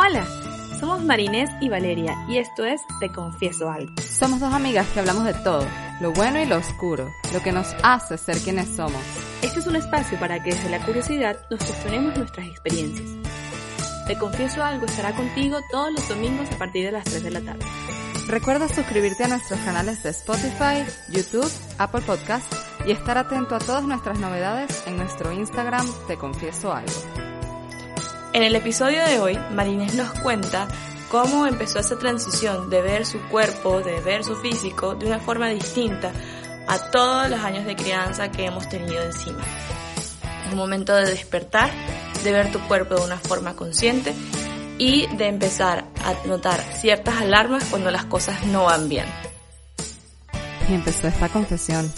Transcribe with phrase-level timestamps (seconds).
[0.00, 0.24] Hola,
[0.78, 3.92] somos Marinés y Valeria y esto es Te Confieso Algo.
[4.00, 5.66] Somos dos amigas que hablamos de todo,
[6.00, 9.02] lo bueno y lo oscuro, lo que nos hace ser quienes somos.
[9.42, 13.08] Este es un espacio para que desde la curiosidad nos cuestionemos nuestras experiencias.
[14.06, 17.40] Te Confieso Algo estará contigo todos los domingos a partir de las 3 de la
[17.40, 17.66] tarde.
[18.28, 22.52] Recuerda suscribirte a nuestros canales de Spotify, YouTube, Apple Podcast
[22.86, 27.37] y estar atento a todas nuestras novedades en nuestro Instagram Te Confieso Algo.
[28.34, 30.68] En el episodio de hoy, Marinés nos cuenta
[31.10, 35.48] cómo empezó esa transición de ver su cuerpo, de ver su físico de una forma
[35.48, 36.12] distinta
[36.66, 39.40] a todos los años de crianza que hemos tenido encima.
[40.46, 41.70] Es un momento de despertar,
[42.22, 44.12] de ver tu cuerpo de una forma consciente
[44.76, 49.06] y de empezar a notar ciertas alarmas cuando las cosas no van bien.
[50.68, 51.90] Y empezó esta confesión.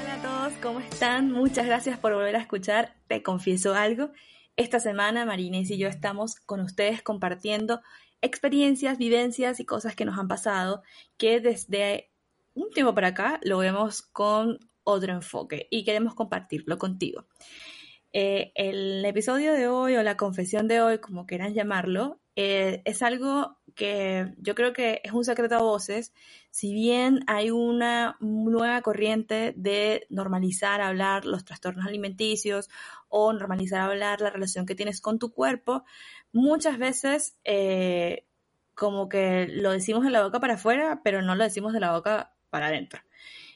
[0.00, 1.30] Hola a todos, ¿cómo están?
[1.30, 4.10] Muchas gracias por volver a escuchar Te Confieso Algo.
[4.56, 7.80] Esta semana Marines y yo estamos con ustedes compartiendo
[8.20, 10.82] experiencias, vivencias y cosas que nos han pasado
[11.16, 12.12] que desde
[12.54, 17.26] un tiempo para acá lo vemos con otro enfoque y queremos compartirlo contigo.
[18.12, 23.02] Eh, el episodio de hoy o la confesión de hoy, como quieran llamarlo, eh, es
[23.02, 26.12] algo que yo creo que es un secreto a voces,
[26.50, 32.70] si bien hay una nueva corriente de normalizar hablar los trastornos alimenticios
[33.08, 35.84] o normalizar hablar la relación que tienes con tu cuerpo,
[36.32, 38.24] muchas veces eh,
[38.74, 41.92] como que lo decimos de la boca para afuera, pero no lo decimos de la
[41.92, 43.00] boca para adentro.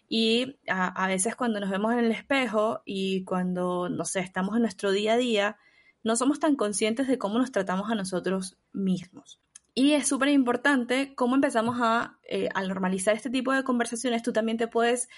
[0.09, 4.57] Y a, a veces cuando nos vemos en el espejo y cuando, no sé, estamos
[4.57, 5.59] en nuestro día a día,
[6.03, 9.41] no somos tan conscientes de cómo nos tratamos a nosotros mismos.
[9.75, 14.33] Y es súper importante cómo empezamos a, eh, al normalizar este tipo de conversaciones, tú
[14.33, 15.09] también te puedes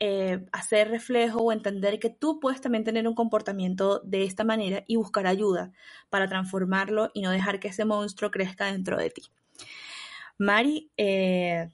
[0.00, 4.84] eh, hacer reflejo o entender que tú puedes también tener un comportamiento de esta manera
[4.86, 5.72] y buscar ayuda
[6.10, 9.22] para transformarlo y no dejar que ese monstruo crezca dentro de ti.
[10.38, 11.70] Mari, eh,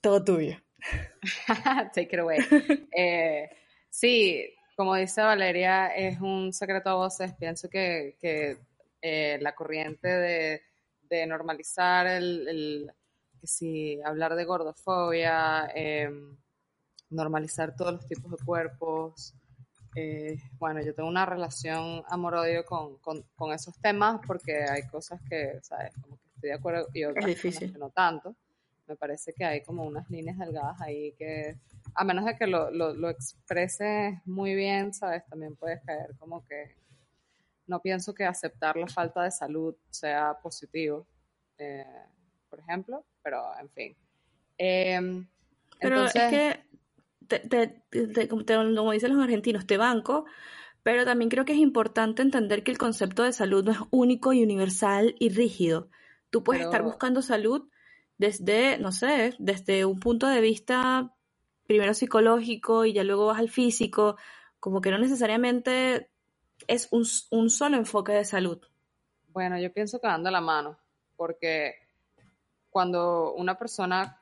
[0.00, 0.56] todo tuyo.
[1.94, 2.38] Take it away.
[2.96, 3.48] Eh,
[3.88, 7.32] sí, como dice Valeria, es un secreto a voces.
[7.34, 8.58] Pienso que, que
[9.40, 10.62] la corriente de,
[11.08, 12.92] de normalizar el, el,
[13.40, 16.10] que si hablar de gordofobia, eh,
[17.10, 19.34] normalizar todos los tipos de cuerpos.
[19.94, 25.20] Eh, bueno, yo tengo una relación amor-odio con, con, con, esos temas porque hay cosas
[25.28, 25.92] que, ¿sabes?
[26.02, 27.72] Como que estoy de acuerdo y otras es difícil.
[27.72, 28.36] que no tanto.
[28.86, 31.58] Me parece que hay como unas líneas delgadas ahí que,
[31.94, 35.26] a menos de que lo, lo, lo expreses muy bien, ¿sabes?
[35.26, 36.74] También puedes caer como que
[37.68, 41.06] no pienso que aceptar la falta de salud sea positivo,
[41.58, 41.84] eh,
[42.50, 43.96] por ejemplo, pero en fin.
[44.58, 45.26] Eh,
[45.80, 46.64] pero entonces, es que,
[47.28, 50.24] te, te, te, como dicen los argentinos, te banco,
[50.82, 54.32] pero también creo que es importante entender que el concepto de salud no es único
[54.32, 55.90] y universal y rígido.
[56.30, 57.68] Tú puedes Pero- estar buscando salud
[58.16, 61.14] desde, no sé, desde un punto de vista
[61.66, 64.16] primero psicológico y ya luego vas al físico,
[64.58, 66.10] como que no necesariamente
[66.66, 68.60] es un, solo enfoque de salud.
[69.28, 70.78] Bueno, yo pienso que van de la mano,
[71.16, 71.74] porque
[72.70, 74.20] cuando una persona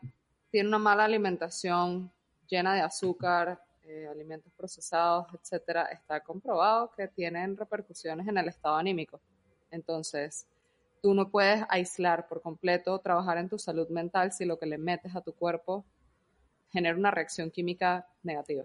[0.50, 2.12] tiene una mala alimentación
[2.46, 8.76] llena de azúcar, eh, alimentos procesados, etcétera, está comprobado que tienen repercusiones en el estado
[8.76, 9.20] anímico.
[9.70, 10.46] Entonces,
[11.02, 14.78] tú no puedes aislar por completo, trabajar en tu salud mental si lo que le
[14.78, 15.84] metes a tu cuerpo
[16.72, 18.64] genera una reacción química negativa.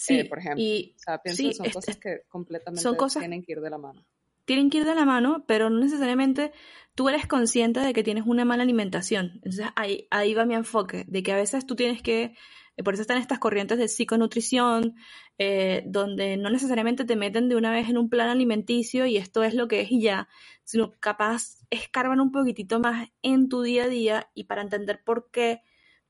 [0.00, 0.62] Sí, Eh, por ejemplo.
[0.62, 3.50] y O sea, pienso sí, que son es- cosas que completamente son cosas- tienen que
[3.52, 4.04] ir de la mano.
[4.44, 6.52] tienen que ir de la mano, pero no necesariamente
[6.94, 9.32] tú eres consciente de que tienes una mala alimentación.
[9.34, 12.34] Entonces ahí, ahí va mi enfoque, de que a veces tú tienes que,
[12.76, 14.94] eh, por eso están estas corrientes de psiconutrición,
[15.36, 19.42] eh, donde no necesariamente te meten de una vez en un plan alimenticio y esto
[19.42, 20.28] es lo que es y ya,
[20.64, 25.30] sino capaz escarban un poquitito más en tu día a día y para entender por
[25.30, 25.60] qué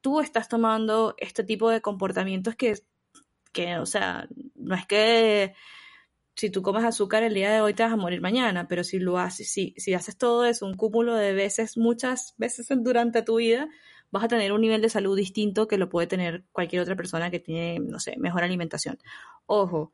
[0.00, 2.74] tú estás tomando este tipo de comportamientos que,
[3.52, 5.54] que o sea, no es que
[6.38, 9.00] si tú comes azúcar el día de hoy te vas a morir mañana, pero si
[9.00, 13.36] lo haces, si, si haces todo eso, un cúmulo de veces, muchas veces durante tu
[13.36, 13.68] vida,
[14.10, 17.30] vas a tener un nivel de salud distinto que lo puede tener cualquier otra persona
[17.30, 18.98] que tiene, no sé, mejor alimentación.
[19.46, 19.92] Ojo,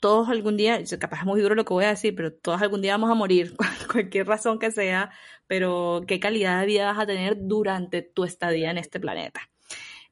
[0.00, 2.82] todos algún día, capaz es muy duro lo que voy a decir, pero todos algún
[2.82, 3.54] día vamos a morir,
[3.92, 5.12] cualquier razón que sea,
[5.46, 9.50] pero qué calidad de vida vas a tener durante tu estadía en este planeta.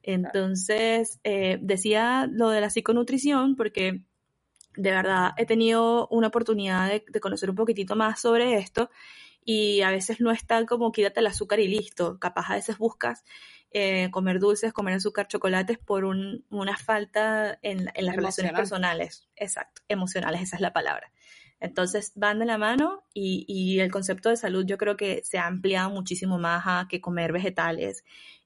[0.03, 4.03] Entonces, eh, decía lo de la psiconutrición porque
[4.75, 8.89] de verdad he tenido una oportunidad de, conocer un poquitito más sobre esto
[9.45, 12.19] y a veces no es tan como quítate el azúcar y listo.
[12.19, 13.23] Capaz a veces buscas
[13.71, 19.29] eh, comer dulces, comer azúcar, chocolates por una falta en, las relaciones personales.
[19.35, 21.11] Exacto, emocionales, esa es la palabra.
[21.59, 25.37] Entonces van de la mano y, y, el concepto de salud yo creo que se
[25.37, 28.03] ha ampliado muchísimo más a que comer vegetales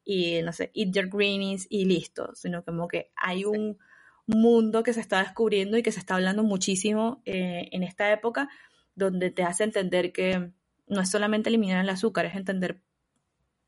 [0.09, 3.77] y no sé, eat your greenies y listo, sino como que hay un
[4.25, 8.47] mundo que se está descubriendo y que se está hablando muchísimo eh, en esta época,
[8.95, 10.53] donde te hace entender que
[10.87, 12.79] no es solamente eliminar el azúcar, es entender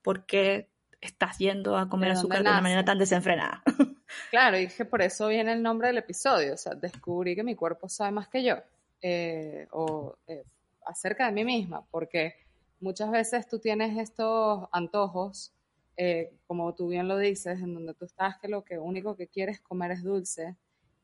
[0.01, 0.69] por qué
[1.01, 3.61] estás yendo a comer azúcar de una manera tan desenfrenada.
[4.31, 7.53] Claro, y que por eso viene el nombre del episodio, o sea, descubrí que mi
[7.53, 8.55] cuerpo sabe más que yo,
[9.03, 10.45] eh, o eh,
[10.83, 12.33] acerca de mí misma, porque
[12.79, 15.53] muchas veces tú tienes estos antojos
[16.01, 19.27] eh, como tú bien lo dices, en donde tú estás que lo que único que
[19.27, 20.55] quieres comer es dulce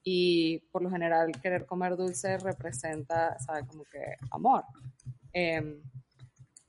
[0.05, 3.65] y por lo general querer comer dulce representa, ¿sabes?
[3.67, 4.63] Como que amor.
[5.33, 5.81] Em,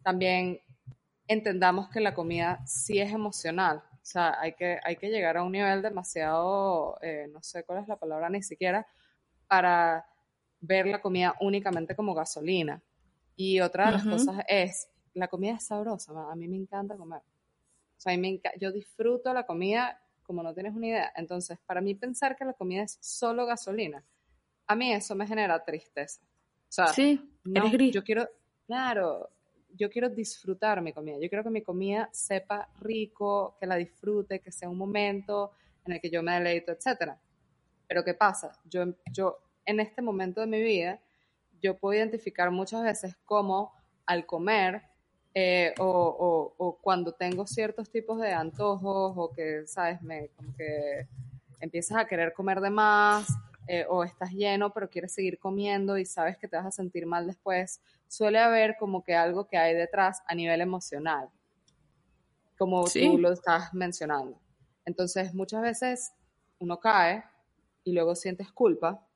[0.02, 0.58] también
[1.28, 5.44] entendamos que la comida sí es emocional, o sea, hay que, hay que llegar a
[5.44, 8.88] un nivel demasiado, eh, no sé cuál es la palabra ni siquiera,
[9.46, 10.04] para
[10.60, 12.82] ver la comida únicamente como gasolina.
[13.36, 17.22] Y otra de las cosas es, la comida es sabrosa, a mí me encanta comer.
[18.14, 21.12] Sea, yo disfruto la comida como no tienes una idea.
[21.16, 24.04] Entonces, para mí pensar que la comida es solo gasolina,
[24.66, 26.20] a mí eso me genera tristeza.
[26.68, 27.20] O sea, sí,
[27.54, 27.94] eres gris.
[27.94, 28.28] Yo quiero,
[28.66, 29.30] claro,
[29.70, 31.16] yo quiero disfrutar mi comida.
[31.20, 35.52] Yo quiero que mi comida sepa rico, que la disfrute, que sea un momento
[35.84, 37.12] en el que yo me deleito, etc.
[37.86, 38.58] Pero ¿qué pasa?
[38.64, 41.00] Yo, yo en este momento de mi vida,
[41.60, 43.72] yo puedo identificar muchas veces cómo
[44.06, 44.82] al comer
[45.38, 51.06] eh, o, cuando tengo ciertos tipos de antojos o que, sabes, me como que
[51.60, 53.28] empiezas a querer comer de más
[53.68, 57.04] eh, o estás lleno pero quieres seguir comiendo y sabes que te vas a sentir
[57.04, 61.28] mal después, suele haber como que algo que hay detrás a nivel emocional,
[62.56, 64.40] como tú lo estás mencionando.
[64.86, 66.12] Entonces, muchas veces
[66.60, 67.22] uno cae
[67.84, 69.06] y luego sientes culpa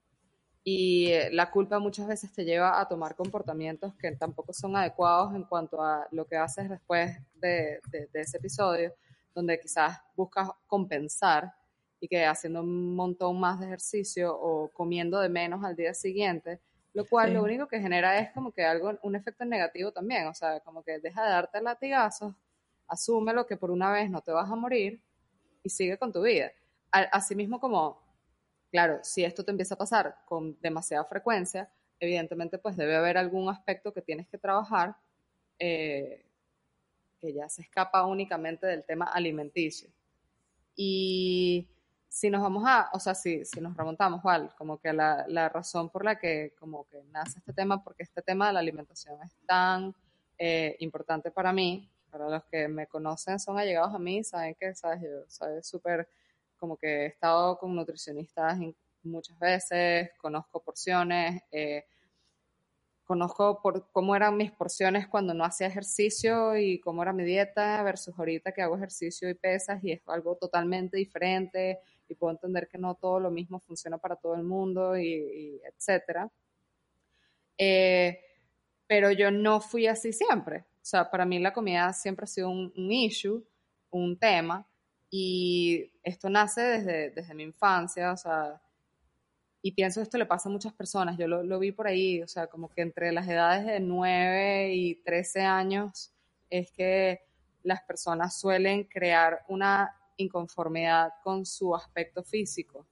[0.62, 5.34] y eh, la culpa muchas veces te lleva a tomar comportamientos que tampoco son adecuados
[5.34, 7.80] en cuanto a lo que haces después de,
[8.12, 8.92] ese episodio,
[9.34, 11.54] donde quizás buscas compensar
[11.98, 16.60] y que haciendo un montón más de ejercicio o comiendo de menos al día siguiente,
[16.92, 20.34] lo cual lo único que genera es como que algo, un efecto negativo también, o
[20.34, 22.34] sea, como que deja de darte latigazos,
[22.88, 25.00] asume lo que por una vez no te vas a morir
[25.62, 26.50] y sigue con tu vida.
[26.90, 28.09] Asimismo como
[28.70, 33.48] Claro, si esto te empieza a pasar con demasiada frecuencia, evidentemente pues debe haber algún
[33.48, 34.96] aspecto que tienes que trabajar
[35.58, 36.24] eh,
[37.20, 39.90] que ya se escapa únicamente del tema alimenticio.
[40.74, 41.68] Y
[42.08, 44.54] si nos vamos a, o sea, si, si nos remontamos, ¿cuál?
[44.56, 48.22] Como que la, la, razón por la que como que nace este tema, porque este
[48.22, 49.94] tema de la alimentación es tan
[50.38, 54.74] eh, importante para mí, para los que me conocen, son allegados a mí, saben que,
[54.74, 56.08] sabes, yo soy súper
[56.60, 58.58] como que he estado con nutricionistas
[59.02, 61.86] muchas veces, conozco porciones, eh,
[63.04, 67.82] conozco por cómo eran mis porciones cuando no hacía ejercicio y cómo era mi dieta
[67.82, 72.68] versus ahorita que hago ejercicio y pesas y es algo totalmente diferente y puedo entender
[72.68, 76.30] que no todo lo mismo funciona para todo el mundo y, etcétera.
[77.58, 78.20] Eh,
[78.86, 80.66] pero yo no fui así siempre.
[80.76, 83.44] O sea, para mí la comida siempre ha sido un issue,
[83.90, 84.66] un tema,
[85.10, 88.60] y esto nace desde, desde mi infancia, o sea,
[89.62, 92.28] y pienso esto le pasa a muchas personas, yo lo, lo, vi por ahí, o
[92.28, 96.12] sea, como que entre las edades de 9 y 13 años
[96.48, 97.20] es que
[97.62, 102.86] las personas suelen crear una inconformidad con su aspecto físico,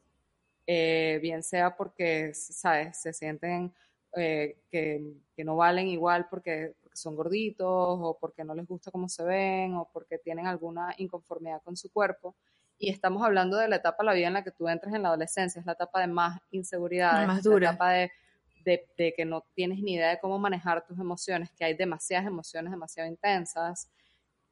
[0.66, 3.72] eh, bien sea porque, ¿sabes?, se sienten
[4.16, 9.08] eh, que, que, no valen igual porque, son gorditos o porque no les gusta cómo
[9.08, 12.36] se ven o porque tienen alguna inconformidad con su cuerpo.
[12.78, 15.02] Y estamos hablando de la etapa de la vida en la que tú entras en
[15.02, 17.58] la adolescencia, es la etapa de más inseguridad, más dura.
[17.58, 18.10] la etapa de,
[18.96, 22.70] de, que no tienes ni idea de cómo manejar tus emociones, que hay demasiadas emociones
[22.70, 23.90] demasiado intensas.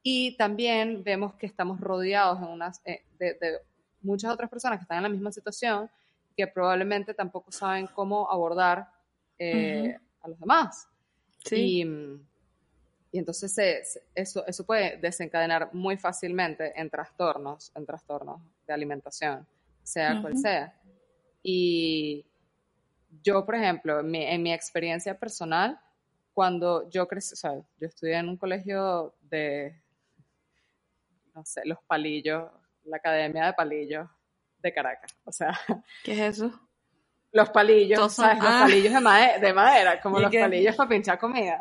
[0.02, 3.36] Y también vemos que estamos rodeados en unas, eh, de,
[4.00, 5.90] muchas otras personas que están en la misma situación
[6.36, 8.88] que probablemente tampoco saben cómo abordar
[9.38, 10.88] eh, a los demás.
[11.44, 11.80] Sí.
[11.80, 11.84] Y,
[13.16, 19.46] y entonces eso, eso puede desencadenar muy fácilmente en trastornos, en trastornos de alimentación,
[19.82, 20.78] sea cual sea.
[21.42, 22.26] Y
[23.22, 25.80] yo, por ejemplo, en mi, en mi experiencia personal,
[26.34, 29.74] cuando yo crecí, o sea, yo estudié en un colegio de,
[31.34, 32.50] no sé, Los Palillos,
[32.84, 34.06] la Academia de Palillos
[34.58, 35.16] de Caracas.
[35.24, 35.58] O sea,
[36.04, 36.65] ¿qué es eso?
[37.36, 38.42] Los palillos, Todos son- ¿sabes?
[38.42, 38.60] Los ah.
[38.62, 41.58] palillos de madera, de madera como ¿Y los palillos para pinchar comida.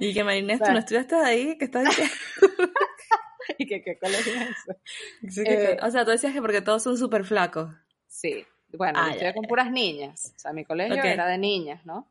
[0.00, 0.22] Y que
[0.58, 1.84] sea- tú no estudiaste ahí, que estás
[3.58, 5.34] ¿Y que qué colegio es?
[5.34, 7.70] Sí, que- Eh, o sea, tú decías que porque todos son súper flacos.
[8.06, 10.32] Sí, bueno, Ah, yo estudié con puras niñas.
[10.36, 11.04] O sea, mi colegio Ok.
[11.04, 12.06] era de niñas, ¿no?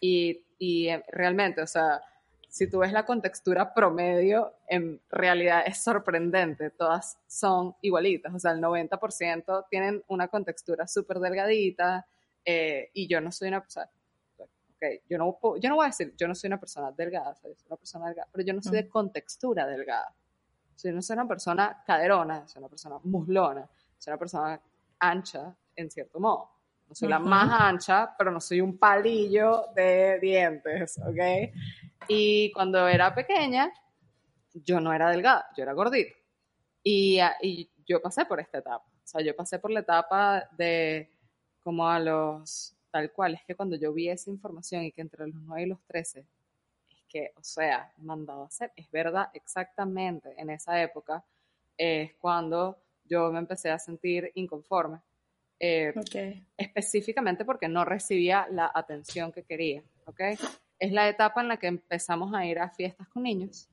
[0.00, 2.00] Y, y eh, realmente, o sea,
[2.48, 6.70] si tú ves la contextura promedio, en realidad es sorprendente.
[6.70, 8.34] Todas son igualitas.
[8.34, 12.06] O sea, el 90% tienen una contextura súper delgadita.
[12.44, 13.88] Eh, y yo no soy una persona.
[14.38, 17.34] Ok, yo no, puedo- yo no voy a decir, yo no soy una persona delgada,
[17.34, 20.14] soy una persona delgada, pero yo no soy de contextura delgada.
[20.82, 23.68] Yo no soy una persona caderona, soy una persona muslona,
[23.98, 24.60] soy una persona
[24.98, 26.50] ancha, en cierto modo.
[26.88, 27.28] No soy la Ujú.
[27.28, 31.52] más ancha, pero no soy un palillo de dientes, ¿ok?
[32.08, 33.70] Y cuando era pequeña,
[34.54, 36.12] yo no era delgada, yo era gordita.
[36.82, 38.84] Y, y yo pasé por esta etapa.
[38.86, 41.10] O sea, yo pasé por la etapa de
[41.62, 45.26] como a los, tal cual, es que cuando yo vi esa información y que entre
[45.26, 46.20] los 9 y los 13,
[46.90, 51.24] es que, o sea, mandado a hacer, es verdad, exactamente, en esa época
[51.76, 55.00] es cuando yo me empecé a sentir inconforme.
[55.62, 55.92] Eh,
[56.56, 60.20] específicamente porque no recibía la atención que quería, ¿ok?
[60.78, 63.68] Es la etapa en la que empezamos a ir a fiestas con niños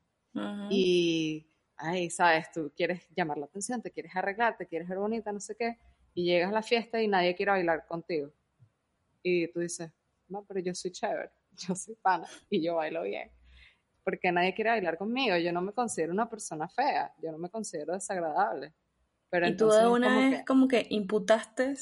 [0.69, 5.31] y, ay, sabes, tú quieres llamar la atención, te quieres arreglar, te quieres ver bonita,
[5.31, 5.77] no sé qué,
[6.17, 8.31] y llegas a la fiesta y nadie quiere bailar contigo.
[9.21, 9.91] Y tú dices,
[10.29, 11.29] no, pero yo soy chévere,
[11.67, 13.29] yo soy pana y yo bailo bien.
[14.03, 17.49] Porque nadie quiere bailar conmigo, yo no me considero una persona fea, yo no me
[17.49, 18.73] considero desagradable.
[19.29, 21.73] Pero y tú de una como vez que- como que imputaste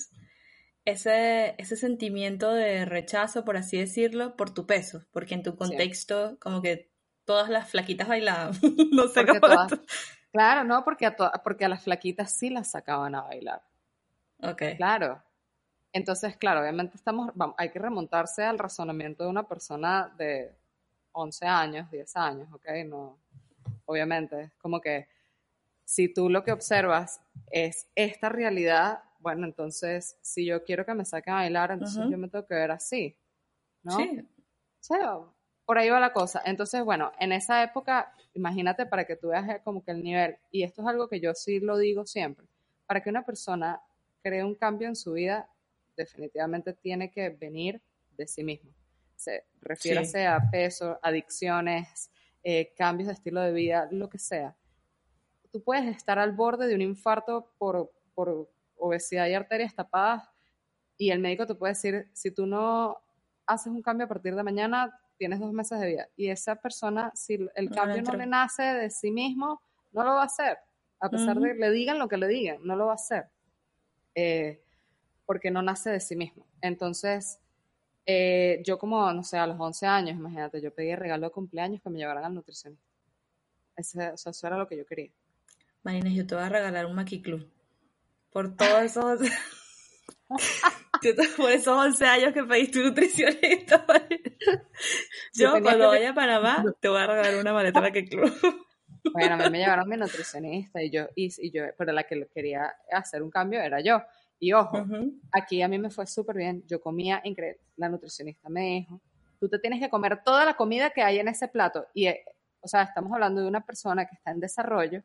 [0.84, 6.38] ese, ese sentimiento de rechazo, por así decirlo, por tu peso, porque en tu contexto
[6.40, 6.92] como que
[7.24, 8.52] todas las flaquitas bailaban.
[8.92, 9.54] no sé Porque cómo...
[9.54, 9.80] todas-
[10.32, 13.62] Claro, no, porque a, to- porque a las flaquitas sí las sacaban a bailar.
[14.42, 14.62] Ok.
[14.78, 15.22] Claro.
[15.94, 20.54] Entonces, claro, obviamente estamos, vamos, hay que remontarse al razonamiento de una persona de
[21.14, 22.66] 11 años, 10 años, ¿ok?
[22.86, 23.18] No,
[23.86, 25.08] obviamente, es como que
[25.86, 31.06] si tú lo que observas es esta realidad, bueno, entonces, si yo quiero que me
[31.06, 32.12] saquen a bailar, entonces Ujú.
[32.12, 33.18] yo me tengo que ver así,
[33.84, 33.98] ¿no?
[33.98, 34.28] Sí.
[34.82, 35.20] Sea,
[35.66, 36.42] por ahí va la cosa.
[36.46, 40.38] Entonces, bueno, en esa época, imagínate para que tú veas eh, como que el nivel,
[40.52, 42.46] y esto es algo que yo sí lo digo siempre,
[42.86, 43.82] para que una persona
[44.26, 45.48] cree un cambio en su vida,
[45.96, 47.80] definitivamente tiene que venir
[48.18, 48.72] de sí mismo.
[49.16, 52.10] Se, refiérase a peso, adicciones,
[52.44, 54.56] eh, cambios de estilo de vida, lo que sea.
[55.52, 60.28] Tú puedes estar al borde de un infarto por, por obesidad y arterias tapadas
[60.98, 62.98] y el médico te puede decir, si tú no
[63.46, 66.08] haces un cambio a partir de mañana, tienes dos meses de vida.
[66.16, 70.16] Y esa persona, si el No cambio no le nace de sí mismo, no lo
[70.16, 70.58] va a hacer.
[71.00, 73.30] A pesar de que le digan lo que le digan, no lo va a hacer.
[74.16, 74.62] Eh,
[75.26, 76.46] porque no nace de sí mismo.
[76.62, 77.40] Entonces,
[78.06, 81.82] eh, yo como, no sé, a los 11 años, imagínate, yo pedí regalo de cumpleaños
[81.82, 82.84] que me llevaran al nutricionista.
[83.76, 85.12] Ese, o sea, eso era lo que yo quería.
[85.84, 87.48] Marina, yo te voy a regalar un maquiclub.
[88.32, 89.20] Por todos esos...
[91.38, 93.86] Por esos 11 años que pediste un nutricionista.
[95.34, 98.34] Yo Yo cuando que- vaya a Panamá te voy a regalar una maleta maquiclub.
[99.14, 102.28] Bueno, a mí me llevaron mi nutricionista y yo, y, y yo, pero la que
[102.34, 104.02] quería hacer un cambio era yo.
[104.40, 105.14] Y ojo, Ujú.
[105.32, 107.62] aquí a mí me fue súper bien, yo comía increíble.
[107.78, 109.02] La nutricionista me dijo,
[109.40, 111.88] tú te tienes que comer toda la comida que hay en ese plato.
[111.94, 112.24] Y, eh,
[112.62, 115.04] o sea, estamos hablando de una persona que está en desarrollo.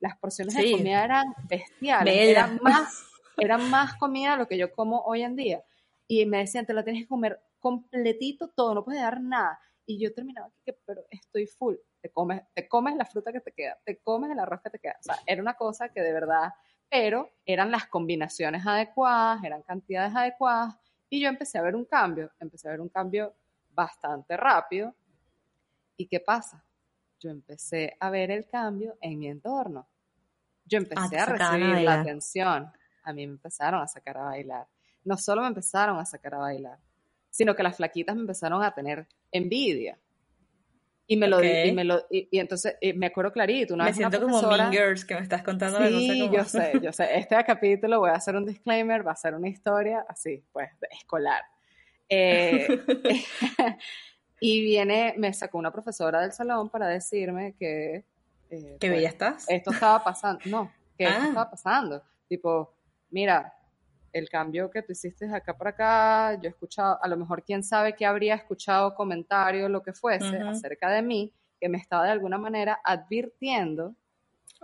[0.00, 0.72] Las porciones de Sí.
[0.72, 3.06] comida eran bestiales, eran más,
[3.38, 5.62] eran más comida de lo que yo como hoy en día.
[6.06, 9.58] Y me decían, te lo tienes que comer completito todo, no puedes dar nada.
[9.86, 11.76] Y yo terminaba que, pero estoy full.
[12.06, 14.78] Te comes, te comes la fruta que te queda, te comes el arroz que te
[14.78, 14.94] queda.
[15.00, 16.54] O sea, era una cosa que de verdad,
[16.88, 20.76] pero eran las combinaciones adecuadas, eran cantidades adecuadas.
[21.10, 23.34] Y yo empecé a ver un cambio, empecé a ver un cambio
[23.74, 24.94] bastante rápido.
[25.96, 26.64] ¿Y qué pasa?
[27.18, 29.88] Yo empecé a ver el cambio en mi entorno.
[30.64, 32.72] Yo empecé Ah, te a recibir la atención.
[33.02, 34.68] A mí me empezaron a sacar a bailar.
[35.02, 36.78] No solo me empezaron a sacar a bailar,
[37.30, 39.98] sino que las flaquitas me empezaron a tener envidia.
[41.08, 41.66] Y me lo di- Ok.
[41.66, 44.26] y me lo y, y entonces y me acuerdo clarito, una Me vez una siento
[44.26, 46.32] como profesora- Mean Girls que me estás contando una Sí, cosa como...
[46.36, 47.18] yo sé, yo sé.
[47.18, 50.88] Este capítulo voy a hacer un disclaimer, va a ser una historia así, pues, de
[50.90, 51.42] escolar.
[52.08, 52.66] Eh,
[54.40, 58.04] y viene, me sacó una profesora del salón para decirme que...
[58.50, 59.48] eh, Qué pues, bella estás.
[59.48, 61.26] Esto estaba pasando, no, que esto Ah.
[61.28, 62.02] estaba pasando.
[62.28, 62.74] Tipo,
[63.10, 63.54] mira,
[64.12, 67.42] el cambio que tú hiciste de acá para acá, yo he escuchado, a lo mejor
[67.42, 72.04] quién sabe que habría escuchado comentarios, lo que fuese, acerca de mí, que me estaba
[72.04, 73.94] de alguna manera advirtiendo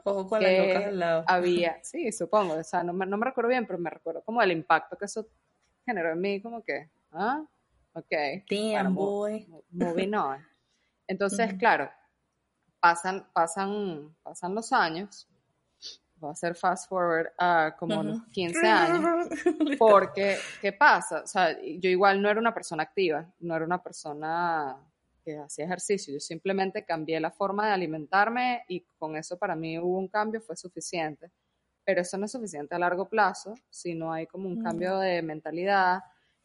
[0.05, 1.25] Ojo que al lado.
[1.27, 4.43] había, sí, supongo, o sea, no me, no me recuerdo bien, pero me recuerdo como
[4.43, 5.27] el impacto que eso
[5.85, 7.45] generó en mí, como que, ah,
[7.95, 8.13] ok.
[8.51, 9.47] Damn, boy.
[9.71, 10.47] Moving on.
[11.07, 11.91] Entonces, claro,
[12.81, 15.29] pasan, pasan, pasan los años,
[16.23, 19.29] voy a hacer fast forward a como unos 15 años,
[19.79, 21.23] porque, ¿qué pasa?
[21.23, 24.76] O sea, yo igual no era una persona activa, no era una persona
[25.25, 29.79] que hacía ejercicio, yo simplemente cambié la forma de alimentarme y con eso para mí
[29.79, 31.31] hubo un cambio, fue suficiente.
[31.85, 35.21] Pero eso no es suficiente a largo plazo, si no hay como un cambio de
[35.23, 36.00] mentalidad.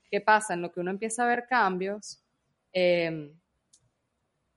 [0.10, 0.56] ¿Qué pasa?
[0.56, 2.24] En lo que uno empieza a ver cambios,
[2.74, 3.32] eh,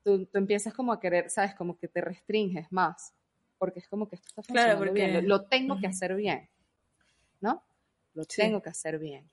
[0.02, 1.54] tú, tú, empiezas como a querer, ¿sabes?
[1.54, 3.14] Como que te restringes más,
[3.60, 6.14] porque es como que esto está funcionando Claro, porque- bien, lo, lo tengo que hacer
[6.16, 6.48] bien,
[7.42, 7.62] ¿no?
[8.14, 8.40] Lo Sí.
[8.40, 9.28] tengo que hacer bien.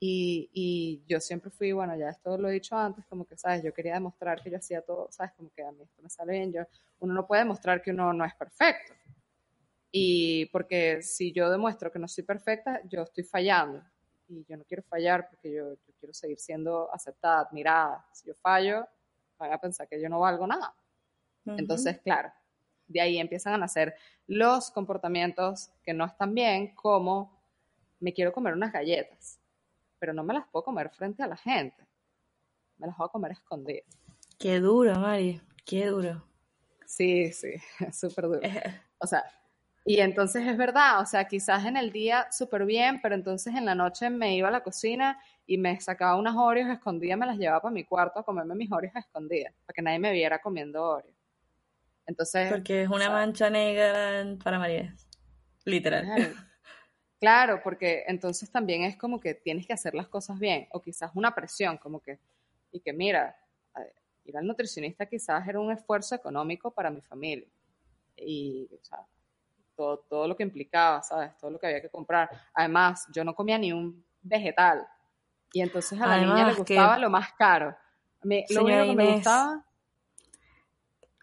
[0.00, 3.62] Y, y yo siempre fui, bueno, ya esto lo he dicho antes, como que, ¿sabes?
[3.62, 5.32] Yo quería demostrar que yo hacía todo, ¿sabes?
[5.34, 6.52] Como que a mí esto me sale bien.
[6.52, 6.62] Yo,
[7.00, 8.94] uno no puede demostrar que uno no es perfecto.
[9.90, 13.82] Y porque si yo demuestro que no soy perfecta, yo estoy fallando.
[14.28, 18.04] Y yo no quiero fallar porque yo, yo quiero seguir siendo aceptada, admirada.
[18.12, 18.86] Si yo fallo,
[19.38, 20.74] van a pensar que yo no valgo nada.
[21.46, 22.30] Entonces, claro,
[22.88, 23.94] de ahí empiezan a nacer
[24.26, 27.38] los comportamientos que no están bien, como
[28.00, 29.38] me quiero comer unas galletas,
[29.98, 31.86] pero no me las puedo comer frente a la gente.
[32.78, 33.84] Me las voy a comer escondidas.
[34.38, 36.24] Qué duro, Mari, qué duro.
[36.86, 37.54] Sí, sí,
[37.92, 38.40] súper duro.
[38.42, 39.24] Eh, O sea,
[39.84, 43.64] y entonces es verdad, o sea, quizás en el día súper bien, pero entonces en
[43.64, 47.38] la noche me iba a la cocina y me sacaba unas Oreos escondidas, me las
[47.38, 50.82] llevaba para mi cuarto a comerme mis Oreos escondidas, para que nadie me viera comiendo
[50.84, 51.16] Oreos.
[52.08, 55.06] Entonces, Porque es una mancha negra para Marines.
[55.64, 56.04] Literal.
[56.04, 56.34] Claro.
[57.20, 61.10] Claro, porque entonces también es como que tienes que hacer las cosas bien, o quizás
[61.14, 62.18] una presión, como que,
[62.72, 63.36] y que mira,
[64.24, 67.46] ir al nutricionista quizás era un esfuerzo económico para mi familia,
[68.16, 69.00] y o sea,
[69.76, 71.36] todo, todo lo que implicaba, ¿sabes?
[71.38, 72.30] Todo lo que había que comprar.
[72.54, 74.86] Además, yo no comía ni un vegetal,
[75.52, 77.76] y entonces a la niña le Además que- gustaba lo más caro.
[78.22, 79.64] Mí, lo único que me gustaba,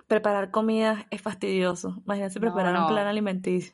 [0.08, 1.96] Preparar comida es fastidioso.
[2.06, 3.74] Imagínate No, preparar un plan alimenticio.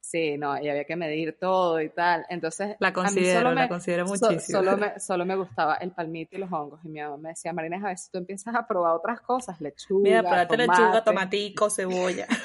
[0.00, 2.24] Sí, no, y había que medir todo y tal.
[2.28, 4.58] Entonces, La a mí considero, solo la me- considero so- muchísimo.
[4.60, 6.78] solo, me, solo me gustaba el palmito y los hongos.
[6.84, 10.02] Y mi mamá me decía, Marina, a si tú empiezas a probar otras cosas, lechuga,
[10.02, 11.04] Mira, prepárate lechuga, tomate".
[11.04, 12.26] tomatico, cebolla.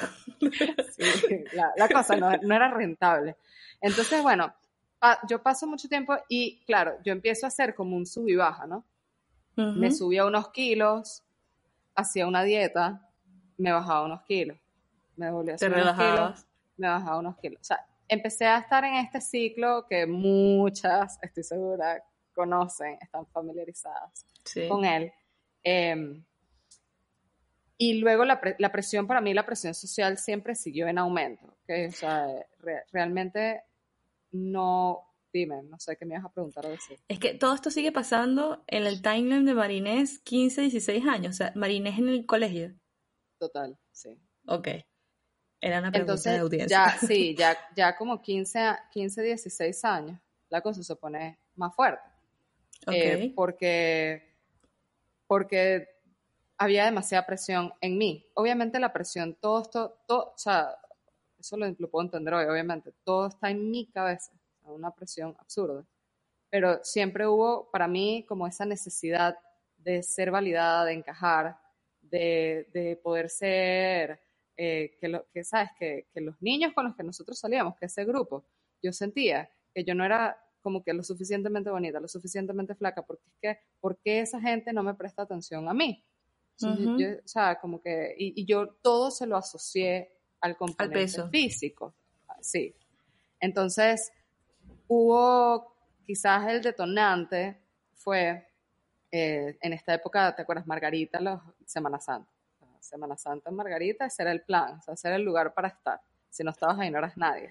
[0.96, 3.36] Sí, la, la cosa no, no era rentable.
[3.80, 4.52] Entonces, bueno,
[4.98, 8.36] pa- yo paso mucho tiempo y, claro, yo empiezo a hacer como un sub y
[8.36, 8.84] baja, ¿no?
[9.56, 11.22] Me subía unos kilos,
[11.94, 13.08] hacía una dieta,
[13.56, 14.58] me bajaba unos kilos.
[15.16, 17.60] Me volvía a Te subir unos kilos, me bajaba unos kilos.
[17.60, 22.02] O sea, empecé a estar en este ciclo que muchas, estoy segura,
[22.34, 24.66] conocen, están familiarizadas Sí.
[24.68, 25.12] con él.
[25.62, 26.22] Eh,
[27.76, 31.46] y luego la, pre- la presión, para mí la presión social siempre siguió en aumento.
[31.46, 31.70] ¿ok?
[31.88, 32.26] O sea,
[32.60, 33.62] re- realmente
[34.32, 36.98] no, dime, no sé qué me ibas a preguntar o decir.
[37.08, 41.34] Es que todo esto sigue pasando en el timeline de Marinés 15, 16 años.
[41.34, 42.74] O sea, Marinés en el colegio.
[43.38, 44.18] Total, sí.
[44.46, 44.68] Ok.
[45.62, 46.86] Era una pregunta Entonces, de audiencia.
[46.98, 51.74] ya, sí, ya, ya como 15, a- 15, 16 años, la cosa se pone más
[51.74, 52.02] fuerte.
[52.86, 52.92] Ok.
[52.94, 54.32] Eh, porque,
[55.26, 55.88] porque
[56.56, 58.26] había demasiada presión en mí.
[58.34, 60.76] Obviamente la presión, todo esto, todo, o sea,
[61.38, 65.34] eso lo, lo puedo entender hoy, obviamente, todo está en mi cabeza, sea, una presión
[65.38, 65.84] absurda.
[66.50, 69.36] Pero siempre hubo para mí como esa necesidad
[69.78, 71.56] de ser validada, de encajar,
[72.02, 74.20] de, de poder ser,
[74.56, 77.86] eh, que, lo, que sabes, que, que los niños con los que nosotros salíamos, que
[77.86, 78.44] ese grupo,
[78.82, 83.22] yo sentía que yo no era como que lo suficientemente bonita, lo suficientemente flaca, porque
[83.28, 86.04] es que, ¿por qué esa gente no me presta atención a mí?
[86.58, 86.98] Entonces, Ujú.
[87.00, 91.28] yo- o sea, como que, y, y yo todo se lo asocié al componente peso.
[91.30, 91.94] físico,
[92.42, 92.74] sí.
[93.38, 94.12] Entonces,
[94.92, 95.72] hubo
[96.04, 97.56] quizás el detonante
[97.94, 98.46] fue
[99.12, 100.66] eh, en esta época, ¿te acuerdas?
[100.66, 102.28] Margarita, los, Semana Santa.
[102.80, 105.68] Semana Santa en Margarita, ese era el plan, o sea, ese era el lugar para
[105.68, 106.00] estar.
[106.28, 107.50] Si no estabas ahí, no eras nadie.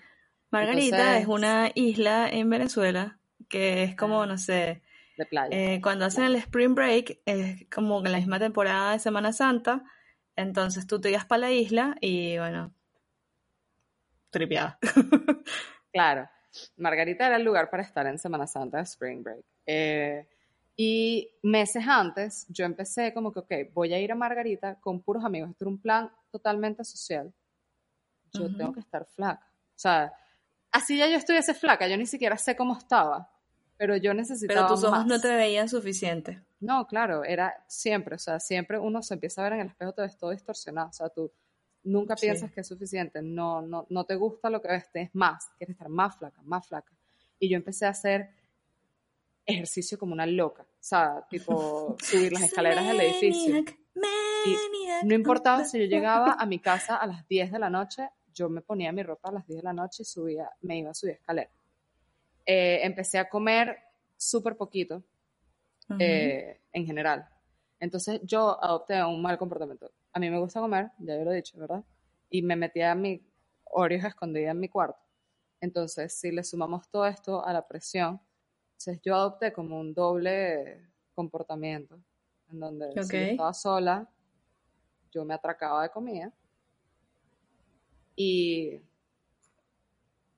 [0.52, 4.26] Margarita entonces- es una isla en Venezuela que es como, Ah.
[4.26, 4.82] no sé,
[5.18, 5.50] De playa.
[5.56, 9.84] eh, cuando hacen el Spring Break, es como que la misma temporada de Semana Santa,
[10.36, 12.74] entonces tú te ibas para la isla y bueno,
[14.32, 14.78] tripeada.
[15.94, 16.30] Claro,
[16.78, 19.46] Margarita era el lugar para estar en Semana Santa, Spring Break.
[19.66, 20.28] Eh,
[20.76, 25.26] y meses antes yo empecé como que, ok, voy a ir a Margarita con puros
[25.26, 25.50] amigos.
[25.50, 27.34] Esto era un plan totalmente social.
[28.32, 29.46] Yo tengo que estar flaca.
[29.76, 30.14] O sea,
[30.72, 33.30] así ya yo estuviese flaca, yo ni siquiera sé cómo estaba,
[33.78, 35.08] pero yo necesitaba Pero tus ojos más.
[35.08, 36.42] no te veían suficiente.
[36.60, 39.94] No, claro, era siempre, o sea, siempre uno se empieza a ver en el espejo,
[39.94, 41.32] te ves todo distorsionado, o sea, tú
[41.90, 42.28] nunca Sí.
[42.28, 45.76] piensas que es suficiente, no, no, no te gusta lo que ves, es más, quieres
[45.76, 46.92] estar más flaca, más flaca.
[47.40, 48.30] Y yo empecé a hacer
[49.46, 53.54] ejercicio como una loca, o sea, tipo subir las escaleras del edificio.
[53.96, 58.10] Maniac, No importaba si yo llegaba a mi casa a las 10 de la noche,
[58.34, 60.92] yo me ponía mi ropa a las 10 de la noche y subía, me iba
[60.92, 61.52] a subir escaleras.
[62.46, 63.78] Eh, empecé a comer
[64.16, 65.04] súper poquito,
[66.00, 67.28] eh, en general.
[67.80, 69.92] Entonces yo adopté un mal comportamiento.
[70.14, 71.84] A mí me gusta comer, ya yo lo he dicho, ¿verdad?
[72.30, 73.22] Y me metía a mi
[73.66, 75.00] Oreos escondida en mi cuarto.
[75.62, 78.20] Entonces, si le sumamos todo esto a la presión,
[78.72, 82.00] entonces yo adopté como un doble comportamiento,
[82.50, 84.10] en donde si yo estaba sola,
[85.12, 86.32] yo me atracaba de comida
[88.16, 88.82] y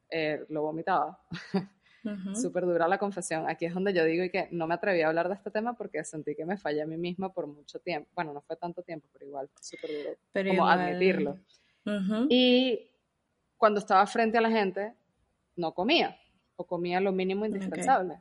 [0.10, 1.20] eh, lo vomitaba.
[2.04, 2.36] Ujú.
[2.36, 3.48] Súper dura la confesión.
[3.50, 5.74] Aquí es donde yo digo y que no me atreví a hablar de este tema
[5.74, 8.10] porque sentí que me fallé a mí misma por mucho tiempo.
[8.16, 11.38] Bueno, no fue tanto tiempo, pero igual fue súper duro Pero como igual- admitirlo.
[11.86, 12.28] Ujú.
[12.30, 12.90] Y
[13.58, 14.94] cuando estaba frente a la gente,
[15.56, 16.18] no comía
[16.56, 18.20] o comía lo mínimo indispensable.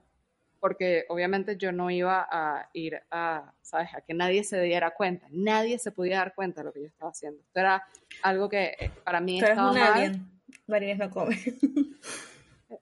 [0.58, 3.94] Porque obviamente yo no iba a ir a, ¿sabes?
[3.94, 5.26] A que nadie se diera cuenta.
[5.30, 7.40] Nadie se podía dar cuenta de lo que yo estaba haciendo.
[7.40, 7.82] Esto era
[8.22, 10.20] algo que eh, para mí Tú eres estaba un mal.
[10.66, 11.34] Marines no come.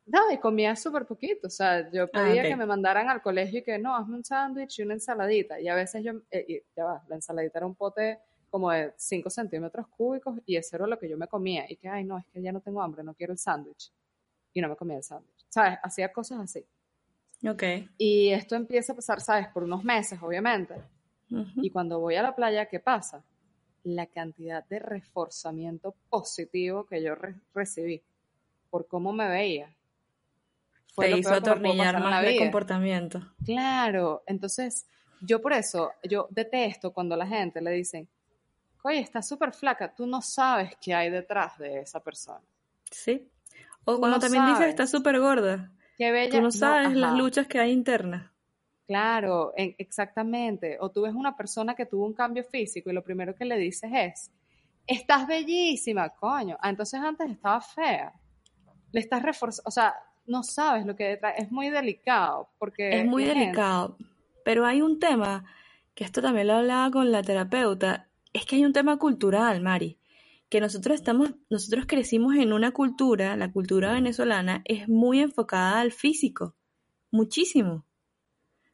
[0.06, 1.46] No, y comía súper poquito.
[1.46, 2.48] O sea, yo pedía Ah, ok.
[2.48, 5.60] que me mandaran al colegio y que no, hazme un sándwich y una ensaladita.
[5.60, 8.18] Y a veces yo, eh, y ya va, la ensaladita era un pote
[8.50, 11.64] como de 5 centímetros cúbicos y eso era lo que yo me comía.
[11.70, 13.92] Y que, ay, no, es que ya no tengo hambre, no quiero el sándwich.
[14.52, 15.46] Y no me comía el sándwich.
[15.48, 15.78] ¿Sabes?
[15.82, 16.66] Hacía cosas así.
[17.48, 17.62] ok.
[17.96, 19.48] Y esto empieza a pasar, ¿sabes?
[19.48, 20.74] Por unos meses, obviamente.
[21.30, 21.60] Ujú.
[21.62, 23.24] Y cuando voy a la playa, ¿qué pasa?
[23.84, 28.02] La cantidad de reforzamiento positivo que yo re- recibí
[28.70, 29.74] por cómo me veía.
[30.96, 32.42] Te lo hizo peor que me pudo atornillar en más la vida.
[32.44, 33.22] comportamiento.
[33.44, 34.86] Claro, entonces
[35.20, 38.08] yo por eso, yo detesto cuando la gente le dicen,
[38.82, 42.44] oye, estás súper flaca, tú no sabes qué hay detrás de esa persona.
[42.90, 43.28] ¿Sí?
[43.84, 45.70] O Tú cuando no también dices estás súper gorda.
[45.96, 46.30] Qué bella.
[46.36, 48.30] Tú no sabes las luchas que hay internas.
[48.86, 50.78] Claro, en- exactamente.
[50.80, 53.56] O tú ves una persona que tuvo un cambio físico y lo primero que le
[53.58, 54.30] dices es,
[54.86, 56.56] estás bellísima, coño.
[56.60, 58.12] Ah, entonces antes estaba fea.
[58.92, 59.94] Le estás reforzando, o sea,
[60.28, 61.34] no sabes lo que detrás.
[61.38, 63.00] Es muy delicado porque...
[63.00, 63.96] Es muy gente- delicado.
[64.44, 65.44] Pero hay un tema,
[65.94, 69.98] que esto también lo hablaba con la terapeuta, es que hay un tema cultural, Mari,
[70.48, 75.92] que nosotros estamos, nosotros crecimos en una cultura, la cultura venezolana es muy enfocada al
[75.92, 76.54] físico,
[77.10, 77.84] muchísimo.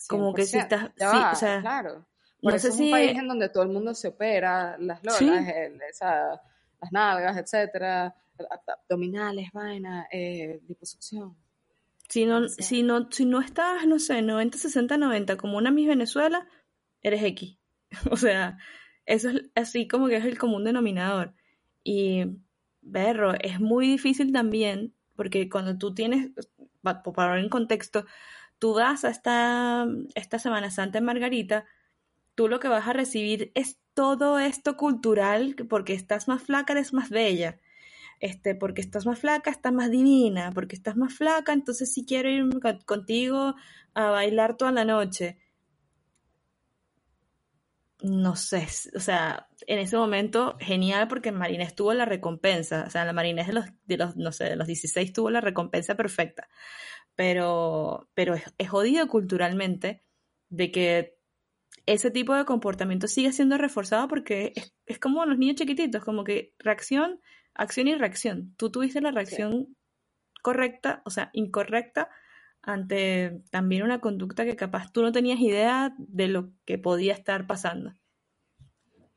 [0.09, 0.63] Como que si 100%.
[0.63, 2.07] estás- Ya sí, va, o sea, claro.
[2.43, 4.77] Por no eso sé es un si- país en donde todo el mundo se opera,
[4.79, 5.29] las lolas, Sí.
[5.29, 6.41] el- esa-
[6.81, 8.15] las nalgas, etcétera,
[8.67, 11.35] abdominales, vaina, eh, liposucción.
[12.15, 15.89] Si no, si no, si no estás, no sé, 90, 60, 90 como una Miss
[15.89, 16.47] Venezuela,
[17.03, 17.59] eres X.
[18.13, 18.59] O sea,
[19.05, 21.35] eso es así como que es el común denominador.
[21.83, 22.25] Y,
[22.83, 26.31] berro, es muy difícil también, porque cuando tú tienes,
[26.83, 28.07] pa- para hablar en contexto,
[28.61, 31.67] tú vas a esta, esta Semana Santa en Margarita,
[32.37, 36.75] tú lo que vas a recibir es todo esto cultural, que porque estás más flaca,
[36.75, 37.61] eres más bella
[38.21, 42.29] este, porque estás más flaca, estás más divina, porque estás más flaca, entonces sí quiero
[42.31, 43.55] ir con- contigo
[43.95, 45.39] a bailar toda la noche.
[48.03, 53.05] No sé, o sea, en ese momento genial porque Marinés tuvo la recompensa, o sea,
[53.07, 56.49] la Marinés de los, de los, no sé, de los 16 tuvo la recompensa perfecta,
[57.15, 60.03] pero, pero es, es jodido culturalmente
[60.51, 61.17] de que
[61.87, 66.25] ese tipo de comportamiento sigue siendo reforzado porque es, es como los niños chiquititos, como
[66.25, 67.21] que reacción,
[67.55, 68.55] acción y reacción.
[68.57, 69.77] Tú tuviste la reacción
[70.43, 72.11] correcta, o sea, incorrecta,
[72.63, 77.47] ante también una conducta que capaz tú no tenías idea de lo que podía estar
[77.47, 77.95] pasando.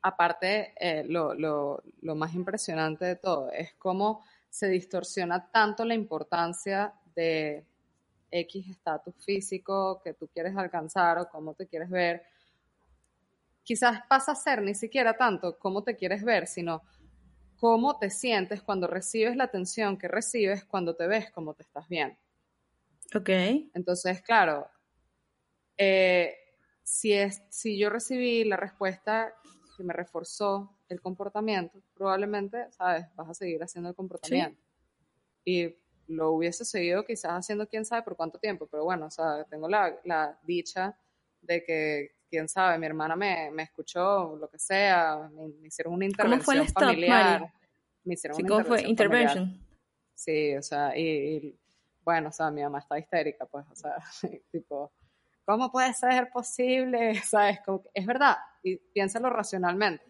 [0.01, 5.95] Aparte, eh, lo, lo- lo más impresionante de todo es cómo se distorsiona tanto la
[5.95, 7.65] importancia de
[8.31, 12.23] X estatus físico que tú quieres alcanzar o cómo te quieres ver.
[13.63, 16.81] Quizás pasa a ser ni siquiera tanto cómo te quieres ver, sino
[17.59, 21.87] cómo te sientes cuando recibes la atención que recibes cuando te ves como te estás
[21.87, 22.15] viendo.
[23.15, 23.29] Ok,
[23.73, 24.67] Entonces, claro,
[25.77, 26.35] eh,
[26.83, 29.33] si, es, si yo recibí la respuesta
[29.75, 33.05] que me reforzó el comportamiento, probablemente, ¿sabes?
[33.15, 34.61] Vas a seguir haciendo el comportamiento.
[35.45, 35.75] Y
[36.07, 39.67] lo hubiese seguido quizás haciendo quién sabe por cuánto tiempo, pero bueno, o sea, tengo
[39.69, 40.97] la, la dicha
[41.41, 45.93] de que, quién sabe, mi hermana me, me escuchó, lo que sea, me, me hicieron
[45.93, 47.41] una ¿Cómo fue el intervención stop, familiar.
[47.41, 47.53] Mari?
[48.03, 48.77] Me hicieron sí, una ¿cómo fue?
[48.77, 48.89] familiar.
[48.89, 49.67] Intervention.
[50.13, 51.55] Sí, o sea, y,
[52.03, 53.97] bueno, o sea, mi mamá está histérica, pues, o sea,
[54.51, 54.91] tipo,
[55.45, 57.15] ¿cómo puede ser posible?
[57.23, 57.59] ¿Sabes?
[57.65, 60.03] Como es verdad, y piénsalo racionalmente.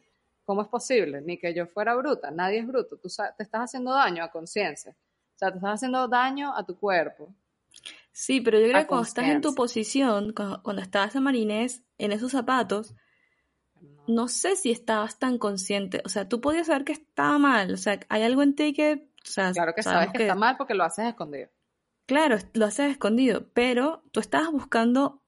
[0.45, 1.19] ¿Cómo es posible?
[1.21, 2.95] Ni que yo fuera bruta, nadie es bruto.
[2.97, 4.95] Tú te estás haciendo daño a conciencia.
[5.36, 7.27] O sea, te estás haciendo daño a tu cuerpo.
[8.19, 12.12] Sí, pero yo creo que cuando estás en tu posición, cuando, estabas en Marinés, en
[12.12, 12.95] esos zapatos,
[14.08, 14.27] no.
[14.27, 16.01] sé si estabas tan consciente.
[16.03, 17.71] O sea, tú podías saber que estaba mal.
[17.71, 19.08] O sea, hay algo en ti que.
[19.23, 21.49] O sea, claro que sabes que, está mal porque lo haces escondido.
[22.08, 25.21] Claro, lo haces escondido, pero tú estabas buscando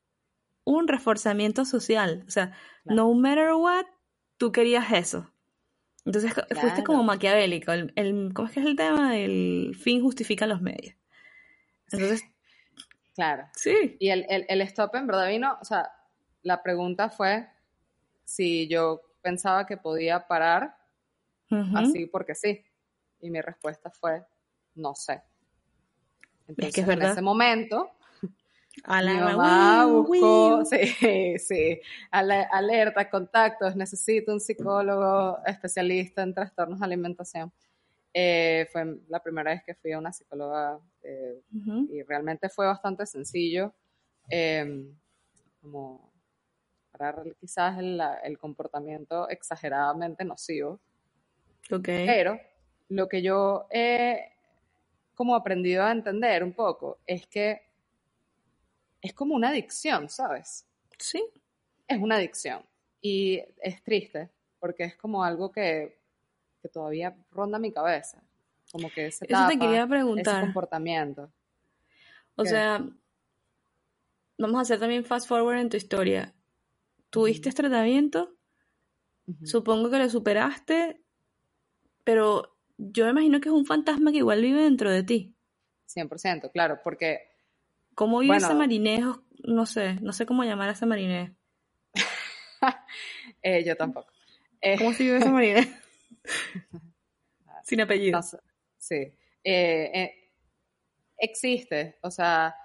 [0.64, 2.24] un reforzamiento social.
[2.28, 2.54] O sea,
[2.86, 3.86] no matter what,
[4.38, 5.32] tú querías eso.
[6.06, 7.72] Entonces fuiste como maquiavélico.
[7.72, 9.16] El, ¿Cómo es que es el tema?
[9.16, 10.96] El fin justifica los medios.
[11.92, 12.24] Entonces.
[13.20, 13.50] Claro.
[13.54, 13.98] Sí.
[14.00, 15.92] Y el, el, stop en verdad vino, o sea,
[16.42, 17.50] la pregunta fue
[18.24, 20.78] si yo pensaba que podía parar
[21.76, 22.64] así porque sí.
[23.20, 24.24] Y mi respuesta fue,
[24.76, 25.22] no sé.
[26.48, 27.92] Entonces, es que en ese momento,
[28.86, 36.80] a la Mi mamá buscó, sí, sí, alerta, contactos, necesito un psicólogo especialista en trastornos
[36.80, 37.52] de alimentación.
[38.14, 41.42] Eh, fue la primera vez que fui a una psicóloga eh,
[41.90, 43.74] y realmente fue bastante sencillo,
[44.30, 44.96] em,
[45.62, 46.12] como
[46.92, 50.80] para quizás el, el, comportamiento exageradamente nocivo.
[51.72, 52.06] Okay.
[52.08, 52.40] Pero
[52.90, 54.34] lo que yo he
[55.14, 57.62] como aprendido a entender un poco es que
[59.02, 60.66] es como una adicción, ¿sabes?
[60.98, 61.24] Sí.
[61.88, 62.64] Es una adicción.
[63.02, 65.99] Y es triste, porque es como algo que,
[66.68, 68.22] todavía ronda mi cabeza.
[68.72, 70.38] Como que ese Eso te quería preguntar.
[70.38, 71.32] Ese comportamiento.
[72.36, 72.86] O sea,
[74.38, 76.34] vamos a hacer también fast forward en tu historia.
[77.10, 78.36] ¿Tuviste tratamiento?
[79.44, 81.02] Supongo que lo superaste,
[82.04, 85.36] pero yo me imagino que es un fantasma que igual vive dentro de ti.
[85.88, 87.30] 100%, claro, porque
[88.00, 89.24] ¿Cómo vive ese marinejo?
[89.44, 91.36] No sé, no sé cómo llamar a ese marinejo.
[93.42, 94.12] Eh, yo tampoco.
[94.62, 95.70] Eh, ¿Cómo se vive ese marinejo?
[97.64, 98.20] Sin apellido.
[98.78, 99.14] sí.
[99.44, 100.32] Eh,
[101.18, 102.56] existe, o sea,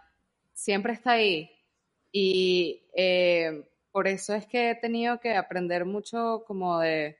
[0.52, 1.50] siempre está ahí.
[2.12, 2.82] Y
[3.90, 7.18] por eso es que he tenido que aprender mucho como de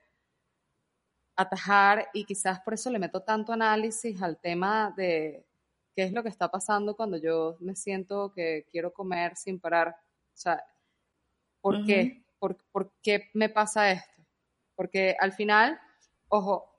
[1.35, 5.45] atajar y quizás por eso le meto tanto análisis al tema de
[5.95, 9.89] qué es lo que está pasando cuando yo me siento que quiero comer sin parar.
[9.89, 10.63] O sea,
[11.61, 12.23] ¿por qué?
[12.39, 12.57] ¿Por,
[13.01, 14.23] qué me pasa esto?
[14.75, 15.79] Porque al final,
[16.29, 16.75] ojo,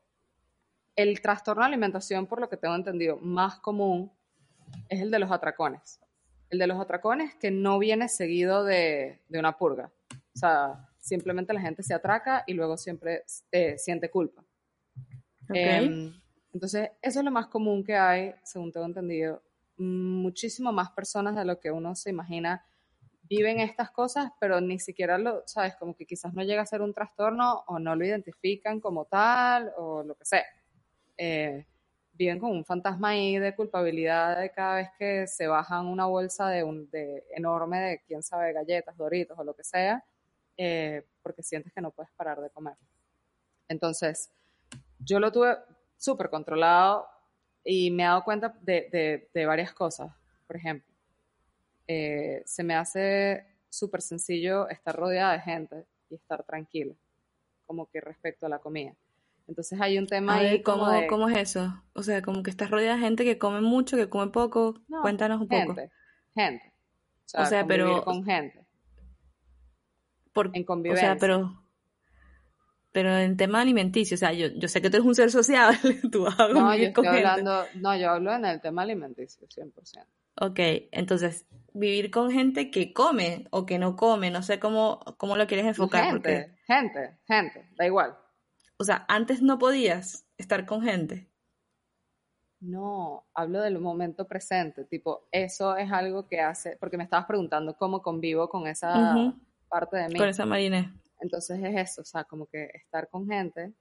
[0.97, 4.11] el trastorno de alimentación, por lo que tengo entendido, más común
[4.89, 6.01] es el de los atracones.
[6.49, 9.93] El de los atracones que no viene seguido de, una purga.
[10.35, 14.45] O sea, simplemente la gente se atraca y luego siempre eh, siente culpa.
[15.53, 16.13] Em,
[16.53, 19.43] entonces, eso es lo más común que hay, según tengo entendido.
[19.77, 22.65] Muchísimo más personas de lo que uno se imagina
[23.29, 26.83] viven estas cosas, pero ni siquiera lo, sabes, como que quizás no llega a ser
[26.83, 30.45] un trastorno o no lo identifican como tal o lo que sea.
[31.17, 31.67] Eh,
[32.13, 36.49] viven con un fantasma ahí de culpabilidad de cada vez que se bajan una bolsa
[36.49, 40.05] de, un, de enorme de, quién sabe, galletas, doritos o lo que sea,
[40.57, 42.75] eh, porque sientes que no puedes parar de comer.
[43.69, 44.31] Entonces,
[44.99, 45.57] yo lo tuve,
[45.97, 47.09] súper controlado
[47.65, 50.13] y me he dado cuenta de, varias cosas.
[50.47, 50.87] Por ejemplo,
[51.87, 56.95] eh, se me hace súper sencillo estar rodeada de gente y estar tranquila,
[57.67, 58.95] como que respecto a la comida.
[59.49, 61.83] Entonces hay un tema ahí ¿cómo, ¿cómo es eso?
[61.93, 64.75] O sea, como que estás rodeada de gente que come mucho, que come poco.
[65.03, 65.77] Cuéntanos un poco.
[66.35, 66.73] Gente,
[67.35, 68.03] O sea, pero...
[68.03, 68.67] con gente.
[70.33, 71.13] Por, en convivencia.
[71.13, 71.67] O sea, pero
[72.97, 75.79] pero en tema alimenticio, o sea, yo, yo sé que tú eres un ser sociable,
[76.11, 80.03] tú a no, yo estoy hablando, No, yo hablo en el tema alimenticio, 100%.
[80.41, 80.59] Ok,
[80.93, 81.45] entonces,
[81.79, 85.67] vivir con gente que come o que no come, no sé cómo, cómo lo quieres
[85.67, 86.11] enfocar.
[86.11, 88.17] Gente, gente, gente, da igual.
[88.79, 91.29] O sea, antes no podías estar con gente.
[92.61, 97.77] No, hablo del momento presente, tipo, eso es algo que hace, porque me estabas preguntando
[97.77, 99.35] cómo convivo con esa
[99.69, 100.17] parte de mí.
[100.17, 100.95] Con esa marina.
[101.21, 103.73] Entonces es eso, o sea, como que estar con gente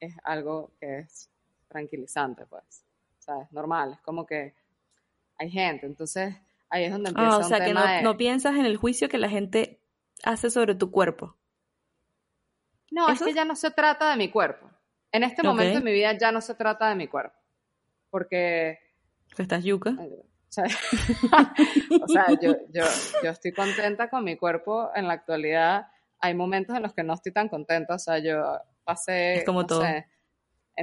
[0.00, 1.30] es algo que es
[1.68, 2.84] tranquilizante, pues.
[3.18, 4.54] O sea, es normal, es como que
[5.38, 6.34] hay gente, entonces
[6.72, 9.18] ahí es donde ah, empieza ah, o sea, que no, piensas en el juicio que
[9.18, 9.80] la gente
[10.24, 11.36] hace sobre tu cuerpo.
[12.90, 14.68] No, es que ya no se trata de mi cuerpo.
[15.12, 17.38] En este momento de mi vida ya no se trata de mi cuerpo.
[18.10, 18.78] Porque...
[19.38, 19.94] ¿Estás yuca?
[20.44, 20.64] O sea,
[22.02, 22.84] o sea yo, yo,
[23.24, 25.86] yo estoy contenta con mi cuerpo en la actualidad
[26.22, 29.82] hay momentos en los que no estoy tan contenta, o sea, yo pasé, como todo.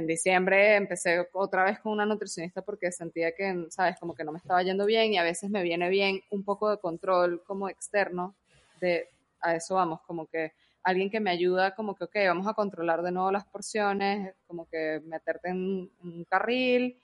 [0.00, 4.32] En diciembre empecé otra vez con una nutricionista porque sentía que, sabes, como que no
[4.32, 7.68] me estaba yendo bien y a veces me viene bien un poco de control como
[7.68, 8.34] externo
[8.80, 9.08] de,
[9.40, 13.02] a eso vamos, como que alguien que me ayuda como que, ok, vamos a controlar
[13.02, 16.98] de nuevo las porciones, como que meterte en un carril,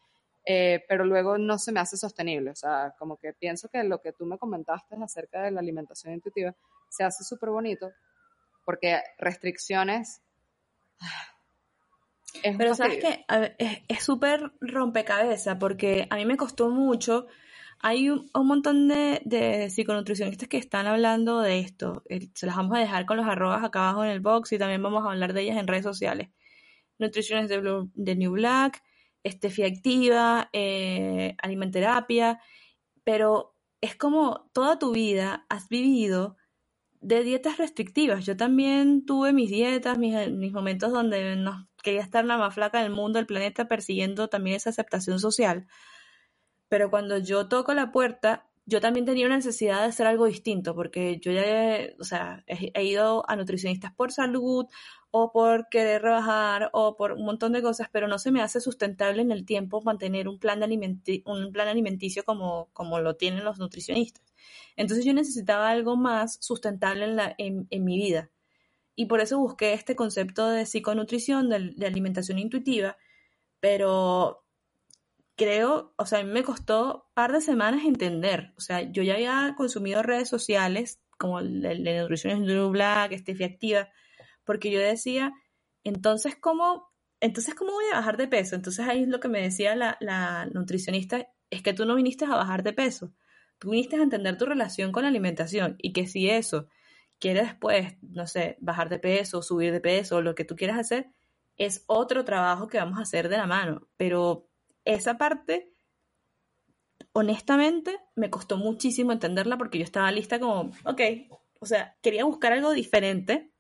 [0.44, 2.50] eh, pero luego no se me hace sostenible.
[2.50, 6.14] O sea, como que pienso que lo que tú me comentaste acerca de la alimentación
[6.14, 6.54] intuitiva
[6.88, 7.90] se hace súper bonito,
[8.64, 10.22] porque restricciones...
[12.58, 13.24] pero sabes que
[13.88, 17.26] es súper rompecabezas, porque a mí me costó mucho
[17.78, 22.02] hay un, montón de, de, psiconutricionistas que están hablando de esto.
[22.34, 24.82] Se las vamos a dejar con los arrobas acá abajo en el box y también
[24.82, 26.30] vamos a hablar de ellas en redes sociales.
[26.98, 28.82] Nutriciones de, de New Black,
[29.22, 32.40] Estefia Activa, eh, Alimenterapia,
[33.04, 36.36] pero es como toda tu vida has vivido
[37.00, 38.24] de dietas restrictivas.
[38.24, 42.82] Yo también tuve mis dietas, mis, mis momentos donde no, quería estar la más flaca
[42.82, 45.66] del mundo, del planeta, persiguiendo también esa aceptación social
[46.68, 50.74] pero cuando yo toco la puerta, yo también tenía una necesidad de hacer algo distinto,
[50.74, 54.66] porque yo ya, he, o sea, he, ido a nutricionistas por salud
[55.12, 58.60] o por querer rebajar o por un montón de cosas, pero no se me hace
[58.60, 63.44] sustentable en el tiempo mantener un plan, de un plan alimenticio como, como lo tienen
[63.44, 64.24] los nutricionistas.
[64.76, 68.30] Entonces yo necesitaba algo más sustentable en, la, en mi vida.
[68.96, 72.96] Y por eso busqué este concepto de psiconutrición, de, de alimentación intuitiva,
[73.60, 74.42] pero
[75.36, 78.52] creo, o sea, a mí me costó par de semanas entender.
[78.56, 83.44] O sea, yo ya había consumido redes sociales como el de Nutrición Blue Black, Steffi
[83.44, 83.90] Activa,
[84.44, 85.32] porque yo decía,
[85.84, 88.54] entonces, ¿cómo, entonces, ¿cómo voy a bajar de peso?
[88.56, 92.24] Entonces ahí es lo que me decía la, la nutricionista, es que tú no viniste
[92.24, 93.12] a bajar de peso,
[93.58, 96.68] tú viniste a entender tu relación con la alimentación y que si eso
[97.18, 101.10] quiere después, no sé, bajar de peso, subir de peso, lo que tú quieras hacer,
[101.56, 104.48] es otro trabajo que vamos a hacer de la mano, pero
[104.84, 105.72] esa parte,
[107.12, 111.00] honestamente, me costó muchísimo entenderla porque yo estaba lista como, ok,
[111.58, 113.52] o sea, quería buscar algo diferente,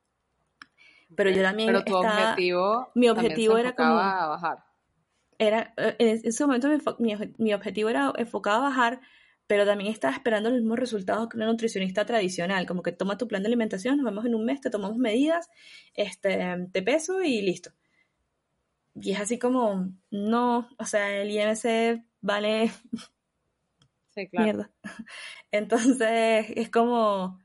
[1.14, 4.64] pero yo también pero tu objetivo mi objetivo era como a bajar.
[5.38, 9.00] era eh, en ese momento mi, mi, objetivo era enfocado a bajar
[9.46, 13.28] pero también estaba esperando los mismos resultados que una nutricionista tradicional como que toma tu
[13.28, 15.48] plan de alimentación nos vemos en un mes te tomamos medidas
[15.94, 17.72] este te peso y listo
[19.00, 22.70] y es así como, no, o sea, el IMC vale
[24.14, 24.44] sí, claro.
[24.44, 24.70] mierda.
[25.50, 27.38] Entonces es como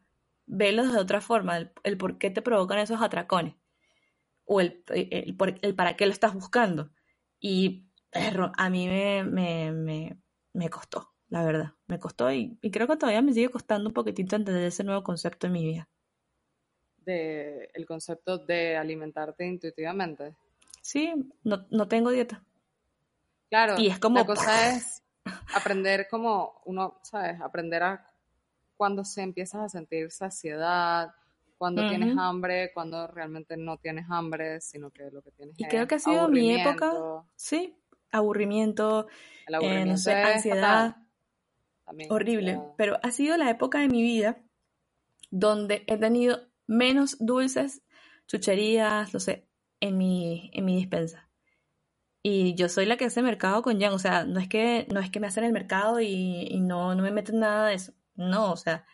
[0.46, 3.56] verlo de otra forma, el, por qué te provocan esos atracones
[4.46, 6.92] o el, el, para qué lo estás buscando.
[7.40, 10.18] Y perro, a mí me, me, me,
[10.54, 13.94] me costó, la verdad, me costó y, y, creo que todavía me sigue costando un
[13.94, 15.90] poquitito entender ese nuevo concepto en mi vida.
[17.04, 20.36] De, el concepto de alimentarte intuitivamente
[20.82, 21.14] sí,
[21.44, 22.44] no, no tengo dieta.
[23.50, 24.20] Claro, y es como...
[24.20, 25.04] la cosa es
[25.54, 27.40] aprender como uno, ¿sabes?
[27.42, 28.08] Aprender a
[28.76, 31.14] cuando se empiezas a sentir saciedad,
[31.58, 35.88] cuando tienes hambre, cuando realmente no tienes hambre, sino que lo que tienes y creo
[35.88, 36.92] que ha sido mi época,
[37.36, 37.78] sí,
[38.12, 39.08] aburrimiento,
[39.48, 40.96] eh, no sé, ansiedad,
[42.10, 44.42] horrible, pero ha sido la época de mi vida
[45.30, 47.84] donde he tenido menos dulces,
[48.28, 49.48] chucherías, no sé,
[49.80, 51.30] en mi, en mi dispensa.
[52.24, 55.00] Y yo soy la que hace mercado con Jan, o sea, no es que, no
[55.00, 57.94] es que me hacen el mercado y, no, no me meten nada de eso.
[58.16, 58.86] No, o sea,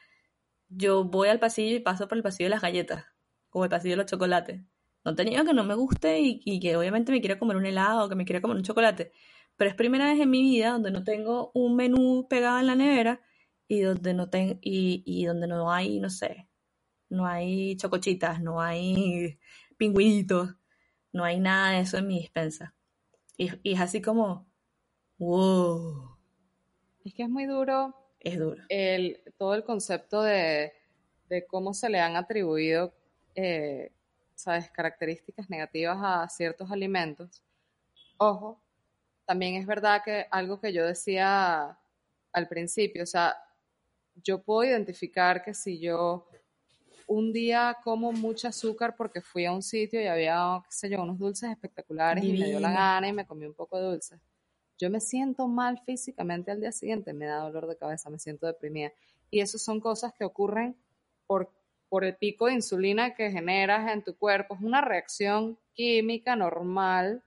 [0.69, 3.05] yo voy al pasillo y paso por el pasillo de las galletas,
[3.51, 4.61] o el pasillo de los chocolates.
[5.03, 8.09] No tenía que no me guste y, que obviamente me quiera comer un helado o
[8.09, 9.11] que me quiera comer un chocolate.
[9.57, 12.75] Pero es primera vez en mi vida donde no tengo un menú pegado en la
[12.75, 13.21] nevera
[13.67, 16.47] y donde no ten, y, y donde no hay, no sé,
[17.09, 19.39] no hay chocochitas, no hay
[19.77, 20.55] pingüinitos
[21.17, 22.73] no hay nada de eso en mi dispensa.
[23.37, 24.47] Y, es así como,
[25.17, 26.17] wow.
[27.03, 27.95] Es que es muy duro.
[28.19, 28.63] Es duro.
[28.69, 30.73] El, todo el concepto de,
[31.47, 32.93] cómo se le han atribuido,
[33.35, 33.91] eh,
[34.35, 37.43] ¿sabes?, características negativas a ciertos alimentos.
[38.17, 38.61] Ojo,
[39.27, 41.77] también es verdad que algo que yo decía
[42.31, 43.35] al principio, o sea,
[44.23, 46.27] yo puedo identificar que si yo
[47.07, 51.03] un día como mucho azúcar porque fui a un sitio y había, qué sé yo,
[51.03, 54.17] unos dulces espectaculares y me dio la gana y me comí un poco de dulce.
[54.77, 58.47] Yo me siento mal físicamente al día siguiente, me da dolor de cabeza, me siento
[58.47, 58.93] deprimida.
[59.29, 60.77] Y eso son cosas que ocurren
[61.25, 61.51] por,
[61.89, 64.55] por el pico de insulina que generas en tu cuerpo.
[64.55, 67.23] Es una reacción química normal,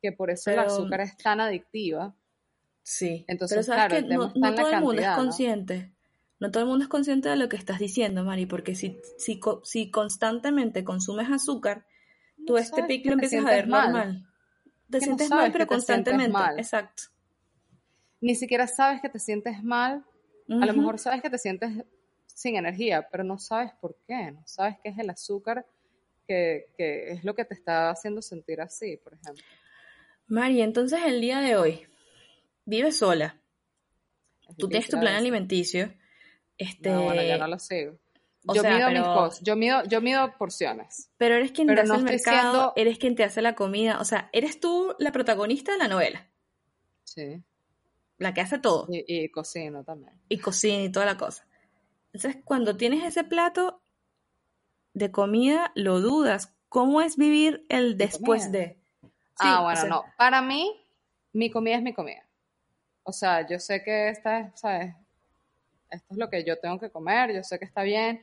[0.00, 2.14] que por eso el azúcar es tan adictiva.
[2.82, 3.24] Sí.
[3.28, 5.92] Entonces, claro, que no, todo el mundo es consciente
[6.40, 9.38] no todo el mundo es consciente de lo que estás diciendo, Mari, porque si, si,
[9.62, 11.84] si constantemente consumes azúcar,
[12.46, 14.26] tú este pico lo empiezas a ver normal.
[14.90, 16.32] te sientes mal, pero constantemente.
[16.32, 16.58] Mal.
[16.58, 17.04] Exacto.
[18.22, 20.02] Ni siquiera sabes que te sientes mal.
[20.48, 21.70] A lo mejor sabes que te sientes
[22.26, 24.32] sin energía, pero no sabes por qué.
[24.32, 25.66] No sabes qué es el azúcar
[26.26, 29.44] que, que es lo que te está haciendo sentir así, por ejemplo.
[30.30, 31.86] Mari, entonces el día de hoy,
[32.64, 33.42] vives sola.
[34.56, 35.92] Tú tienes tu plan alimenticio.
[36.56, 36.90] Este...
[36.90, 37.98] No, bueno, ya no lo sigo.
[38.54, 41.10] yo mido mis cosas, yo mido, yo mido porciones.
[41.16, 44.30] Pero eres quien te hace el mercado, eres quien te hace la comida, o sea,
[44.32, 46.30] eres tú la protagonista de la novela.
[47.02, 47.42] Sí.
[48.18, 48.86] La que hace todo.
[48.88, 50.12] Y, y cocina también.
[50.28, 51.44] Y cocina y toda la cosa.
[52.12, 53.82] Entonces, cuando tienes ese plato
[54.94, 56.54] de comida, lo dudas.
[56.68, 58.79] ¿Cómo es vivir el después de?
[59.40, 60.04] Ah, bueno, no.
[60.16, 60.80] Para mí,
[61.32, 62.24] mi comida es mi comida.
[63.02, 64.94] O sea, yo sé que esta es, ¿sabes?
[65.90, 68.22] Esto es lo que yo tengo que comer, yo sé que está bien.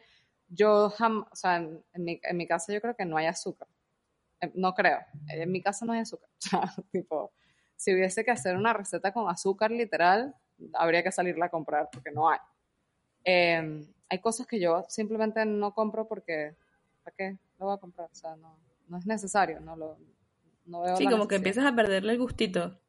[0.49, 3.67] Yo, o sea, en, mi, en mi casa yo creo que no hay azúcar.
[4.39, 4.99] Eh, no creo.
[5.27, 6.29] En mi casa no hay azúcar.
[6.37, 7.31] O sea, tipo,
[7.75, 10.35] si hubiese que hacer una receta con azúcar literal,
[10.73, 12.39] habría que salirla a comprar porque no hay.
[13.23, 16.55] Em, hay cosas que yo simplemente no compro porque,
[17.03, 18.09] ¿para qué lo voy a comprar?
[18.11, 18.57] O sea, no,
[18.87, 19.97] no es necesario, no lo
[20.67, 22.79] no veo Sí, como que empiezas a perderle el gustito.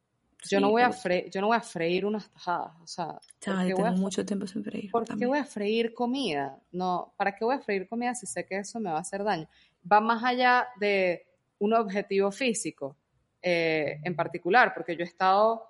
[0.48, 3.18] Yo, no voy a freír, yo no voy a freír unas tajadas, o sea...
[3.40, 4.90] Chaval, tengo mucho tiempo sin freír.
[4.90, 6.56] ¿Por qué voy a freír comida?
[6.70, 9.24] No, ¿para qué voy a freír comida si sé que eso me va a hacer
[9.24, 9.48] daño?
[9.90, 11.26] Va más allá de
[11.58, 12.96] un objetivo físico
[13.42, 15.68] eh, en particular, porque yo he estado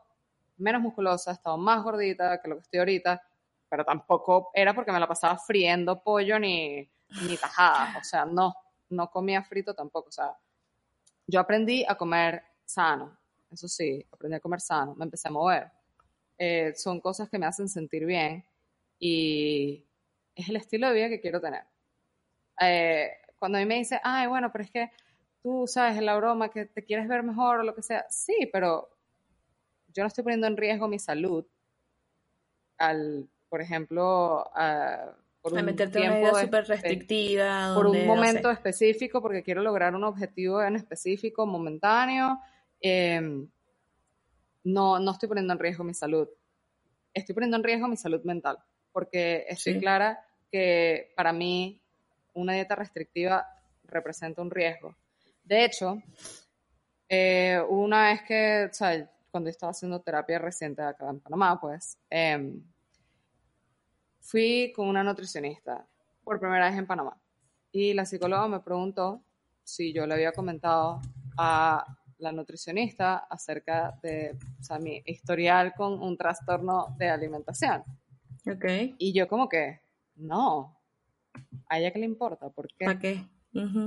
[0.58, 3.22] menos musculosa, he estado más gordita que lo que estoy ahorita,
[3.68, 6.88] pero tampoco era porque me la pasaba friendo pollo ni,
[7.26, 8.54] ni tajadas, o sea, no,
[8.90, 10.36] no comía frito tampoco, o sea,
[11.28, 13.16] yo aprendí a comer sano,
[13.52, 15.70] eso sí, aprendí a comer sano, me empecé a mover.
[16.38, 18.44] Eh, son cosas que me hacen sentir bien
[18.98, 19.84] y
[20.34, 21.64] es el estilo de vida que quiero tener.
[22.60, 24.90] Eh, cuando a mí me dice, ay, bueno, pero es que
[25.42, 28.88] tú sabes, la broma, que te quieres ver mejor o lo que sea, sí, pero
[29.88, 31.44] yo no estoy poniendo en riesgo mi salud
[32.78, 35.14] al, por ejemplo, a,
[35.50, 37.72] por un meterte tiempo una vida súper restrictiva.
[37.74, 42.38] por un momento específico, porque quiero lograr un objetivo en específico, momentáneo.
[42.80, 43.48] Em,
[44.64, 46.28] no, no estoy poniendo en riesgo mi salud.
[47.12, 48.58] Estoy poniendo en riesgo mi salud mental,
[48.92, 51.80] porque estoy clara que para mí
[52.34, 53.46] una dieta restrictiva
[53.84, 54.94] representa un riesgo.
[55.44, 56.02] De hecho,
[57.08, 61.98] eh, una vez que, o sea, cuando estaba haciendo terapia reciente acá en Panamá, pues,
[62.10, 62.62] em,
[64.28, 65.86] fui con una nutricionista
[66.22, 67.18] por primera vez en Panamá.
[67.72, 69.22] Y la psicóloga me preguntó
[69.64, 71.00] si yo le había comentado
[71.38, 74.36] a la nutricionista acerca de
[74.80, 77.82] mi historial con un trastorno de alimentación.
[78.46, 78.94] Okay.
[78.98, 79.80] Y yo como que,
[80.16, 80.78] no,
[81.68, 82.84] a ella que le importa, ¿por qué?
[82.84, 83.24] ¿Para qué?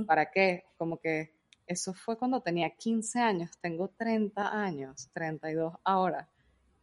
[0.06, 0.64] ¿Para qué?
[0.76, 1.36] Como que
[1.66, 6.28] eso fue cuando tenía 15 años, tengo 30 años, 32 ahora.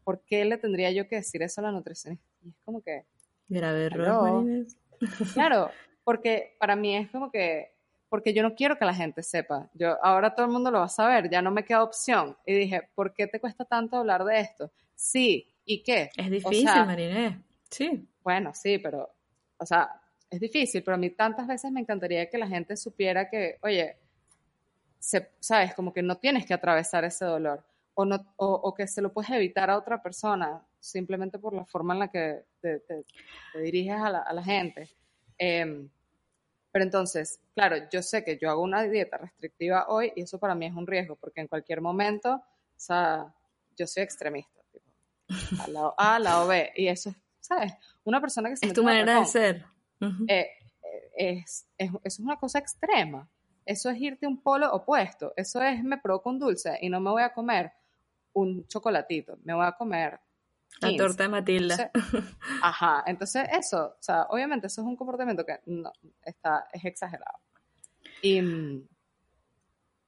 [0.05, 2.25] ¿Por qué le tendría yo que decir eso a la nutricionista?
[2.41, 3.05] Y es como que,
[3.49, 4.43] Grave error,
[5.33, 5.71] Claro,
[6.03, 7.73] porque para mí es como que,
[8.09, 9.69] porque yo no quiero que la gente sepa.
[9.73, 12.37] Yo, ahora todo el mundo lo va a saber, ya no me queda opción.
[12.45, 14.71] Y dije, ¿por qué te cuesta tanto hablar de esto?
[14.95, 16.11] Sí, ¿y qué?
[16.15, 16.71] Es difícil, o
[17.71, 18.07] Sí.
[18.23, 19.09] Bueno, sí, pero,
[19.57, 19.89] o sea,
[20.29, 23.97] es difícil, pero a mí tantas veces me encantaría que la gente supiera que, oye,
[24.99, 27.63] se, sabes, como que no tienes que atravesar ese dolor
[27.95, 31.93] o, no, o que se lo puedes evitar a otra persona simplemente por la forma
[31.93, 32.81] en la que te,
[33.61, 34.89] diriges a la, gente.
[35.37, 35.89] Em,
[36.71, 40.55] pero entonces, claro, yo sé que yo hago una dieta restrictiva hoy y eso para
[40.55, 42.43] mí es un riesgo, porque en cualquier momento, o
[42.75, 43.33] sea,
[43.77, 44.91] yo soy extremista, tipo,
[45.63, 47.73] al lado A, al lado B, y eso, ¿sabes?
[48.03, 49.65] Una persona que se Es tu manera de ser.
[50.27, 50.49] Eh,
[51.15, 53.29] es, es, eso es una cosa extrema.
[53.65, 55.33] Eso es irte a un polo opuesto.
[55.35, 57.71] Eso es, me provoco un dulce y no me voy a comer
[58.33, 60.19] un chocolatito, me voy a comer
[60.81, 61.91] la torta de Matilda.
[62.61, 65.91] ajá, entonces eso, o sea, obviamente eso es un comportamiento que no,
[66.23, 67.39] está, es exagerado.
[68.21, 68.87] Y mm,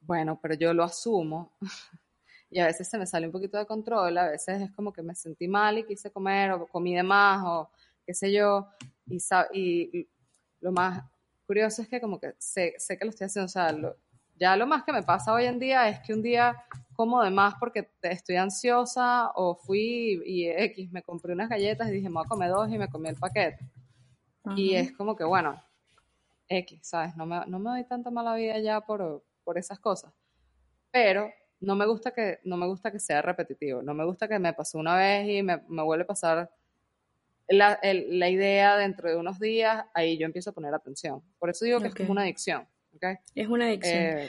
[0.00, 1.52] bueno, pero yo lo asumo
[2.50, 5.02] y a veces se me sale un poquito de control, a veces es como que
[5.02, 7.70] me sentí mal y quise comer o comí de más o
[8.06, 8.68] qué sé yo,
[9.06, 9.18] y,
[9.52, 10.08] y
[10.60, 11.04] lo más
[11.46, 13.72] curioso es que como que sé, sé que lo estoy haciendo, o sea,
[14.42, 16.56] ya lo más que me pasa hoy en día es que un día
[16.94, 21.92] como de más porque estoy ansiosa o fui y X, me compré unas galletas y
[21.92, 23.64] dije, me voy a comer dos y me comí el paquete.
[24.56, 25.62] Y es como que, bueno,
[26.48, 27.14] X, ¿sabes?
[27.16, 30.12] No me, no me doy tanta mala vida ya por, por esas cosas.
[30.90, 31.30] Pero
[31.60, 33.80] no me gusta que, no me gusta que sea repetitivo.
[33.80, 36.50] No me gusta que me pasó una vez y me, me vuelve a pasar
[37.46, 41.22] la, la, idea dentro de unos días, ahí yo empiezo a poner atención.
[41.38, 42.66] Por eso digo que es como una adicción.
[43.34, 43.98] Es una adicción.
[43.98, 44.28] Eh,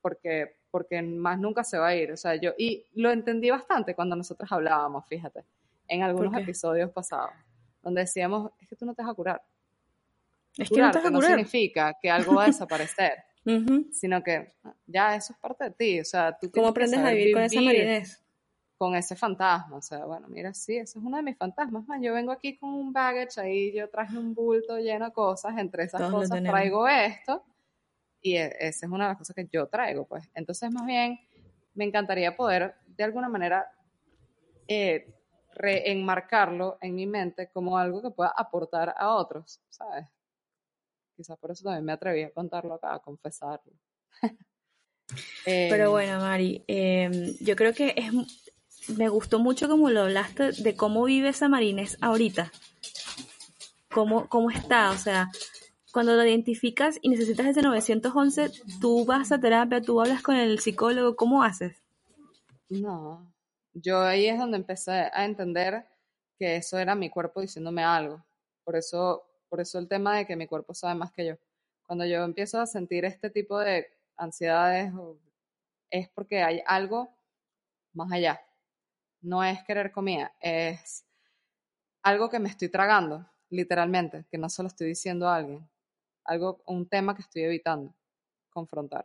[0.00, 2.12] porque porque más nunca se va a ir.
[2.12, 5.44] O sea, yo, y lo entendí bastante cuando nosotros hablábamos, fíjate,
[5.86, 7.32] en algunos episodios pasados,
[7.82, 9.42] donde decíamos, es que tú no te vas a curar.
[10.56, 11.22] Es que no te vas a curar.
[11.30, 13.24] No significa que algo va a desaparecer,
[13.92, 14.52] sino que
[14.86, 16.00] ya eso es parte de ti.
[16.00, 18.22] O sea, tú ¿Cómo aprendes a vivir, con esa marinés?
[18.76, 19.76] Con ese fantasma.
[19.76, 21.86] O sea, bueno, mira, sí, eso es uno de mis fantasmas.
[21.88, 25.56] Man, yo vengo aquí con un baggage ahí, yo traje un bulto lleno de cosas,
[25.56, 27.42] entre esas cosas traigo esto
[28.20, 30.28] y e, esa es una de las cosas que yo traigo, pues.
[30.34, 31.18] Entonces, más bien,
[31.74, 33.70] me encantaría poder, de alguna manera,
[34.66, 35.14] eh,
[35.54, 40.06] reenmarcarlo en mi mente como algo que pueda aportar a otros, ¿sabes?
[41.16, 43.72] Quizás por eso también me atreví a contarlo acá, a confesarlo.
[45.44, 48.12] Pero em, bueno, Mari, em, yo creo que es,
[48.96, 52.52] me gustó mucho como lo hablaste de cómo vive esa Marines ahorita.
[53.90, 55.30] Cómo, cómo está, o sea,
[55.92, 60.58] cuando lo identificas y necesitas ese 911, tú vas a terapia, tú hablas con el
[60.58, 61.82] psicólogo, ¿cómo haces?
[62.68, 63.32] No,
[63.72, 65.86] yo ahí es donde empecé a entender
[66.38, 68.22] que eso era mi cuerpo diciéndome algo.
[68.64, 71.34] Por eso, por eso el tema de que mi cuerpo sabe más que yo.
[71.86, 73.86] Cuando yo empiezo a sentir este tipo de
[74.16, 74.92] ansiedades,
[75.90, 77.08] es porque hay algo
[77.94, 78.42] más allá.
[79.22, 81.06] No es querer comida, es
[82.02, 85.68] algo que me estoy tragando, literalmente, que no se lo estoy diciendo a alguien
[86.28, 87.94] algo, un tema que estoy evitando
[88.50, 89.04] confrontar.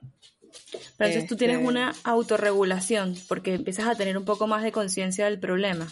[0.98, 4.72] Pero entonces tú tienes este una autorregulación porque empiezas a tener un poco más de
[4.72, 5.88] conciencia del problema.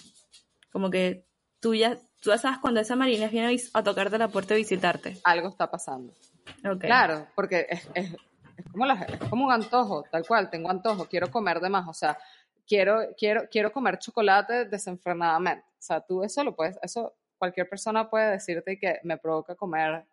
[0.72, 1.26] Como que
[1.60, 5.18] tú ya, tú ya sabes cuando esa marina viene a tocarte la puerta a visitarte.
[5.24, 6.14] Algo está pasando.
[6.80, 8.16] Claro, porque es, es,
[8.72, 12.18] como es, como un antojo, tal cual, tengo antojo, quiero comer de más, o sea,
[12.68, 15.66] quiero, quiero, quiero comer chocolate desenfrenadamente.
[15.66, 20.06] O sea, tú eso lo puedes, eso cualquier persona puede decirte que me provoca comer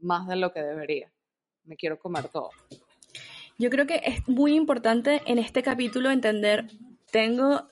[0.00, 1.10] más de lo que debería.
[1.64, 2.50] Me quiero comer todo.
[3.58, 6.66] Yo creo que es muy importante en este capítulo entender,
[7.10, 7.68] tengo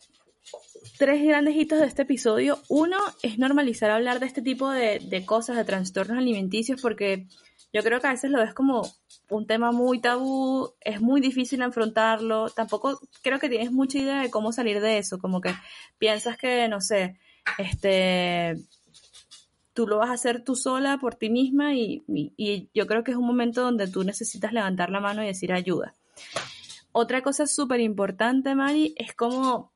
[0.98, 2.58] tres grandes hitos de este episodio.
[2.68, 7.26] Uno es normalizar hablar de este tipo de, de, cosas, de trastornos alimenticios, porque
[7.72, 8.82] yo creo que a veces lo ves como
[9.30, 12.48] un tema muy tabú, es muy difícil afrontarlo.
[12.50, 15.54] Tampoco creo que tienes mucha idea de cómo salir de eso, como que
[15.98, 17.18] piensas que, no sé,
[17.58, 18.56] este
[19.74, 22.04] tú lo vas a hacer tú sola por ti misma y,
[22.72, 25.94] yo creo que es un momento donde tú necesitas levantar la mano y decir ayuda.
[26.92, 29.72] Otra cosa súper importante, Mari, es cómo,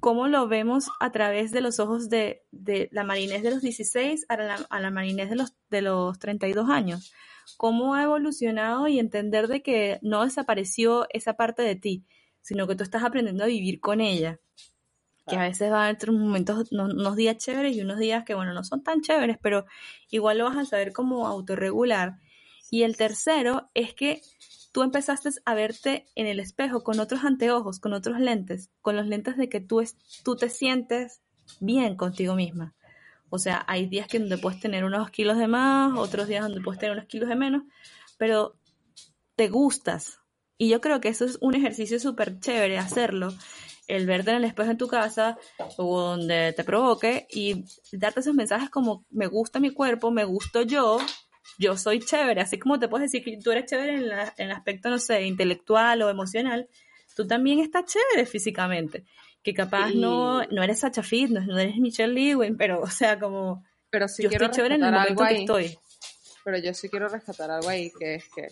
[0.00, 2.42] cómo, lo vemos a través de los ojos de,
[2.90, 6.70] la marinés de los 16 a la, a la marinés de los, de los 32
[6.70, 7.12] años.
[7.58, 12.06] Cómo ha evolucionado y entender de que no desapareció esa parte de ti,
[12.40, 14.40] sino que tú estás aprendiendo a vivir con ella
[15.28, 18.52] que a veces va a haber momentos, unos días chéveres y unos días que, bueno,
[18.52, 19.66] no son tan chéveres, pero
[20.10, 22.18] igual lo vas a saber cómo autorregular.
[22.70, 24.20] Y el tercero es que
[24.72, 29.06] tú empezaste a verte en el espejo con otros anteojos, con otros lentes, con los
[29.06, 31.22] lentes de que tú, es, tú te sientes
[31.60, 32.74] bien contigo misma.
[33.30, 36.60] O sea, hay días que donde puedes tener unos kilos de más, otros días donde
[36.60, 37.62] puedes tener unos kilos de menos,
[38.16, 38.56] pero
[39.36, 40.20] te gustas.
[40.56, 43.32] Y yo creo que eso es un ejercicio súper chévere hacerlo
[43.88, 45.38] el verte en el espejo en tu casa
[45.78, 50.62] o donde te provoque y darte esos mensajes como me gusta mi cuerpo, me gusto
[50.62, 50.98] yo,
[51.58, 54.04] yo soy chévere, así como te puedes decir que tú eres chévere en,
[54.36, 56.68] el aspecto, no sé, intelectual o emocional,
[57.16, 59.04] tú también estás chévere físicamente,
[59.42, 63.64] que capaz no, no eres Sacha Fitness, no eres Michelle Lewin, pero o sea, como
[63.90, 65.78] pero yo estoy chévere en el momento que estoy.
[66.44, 68.48] Pero yo sí quiero rescatar algo ahí, que es que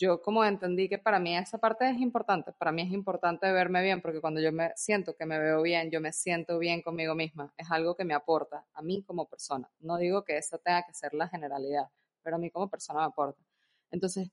[0.00, 3.82] yo como entendí que para mí esa parte es importante, para mí es importante verme
[3.82, 7.14] bien, porque cuando yo me siento que me veo bien, yo me siento bien conmigo
[7.14, 9.70] misma, es algo que me aporta a mí como persona.
[9.80, 11.90] No digo que esa tenga que ser la generalidad,
[12.22, 13.42] pero a mí como persona me aporta.
[13.90, 14.30] Entonces,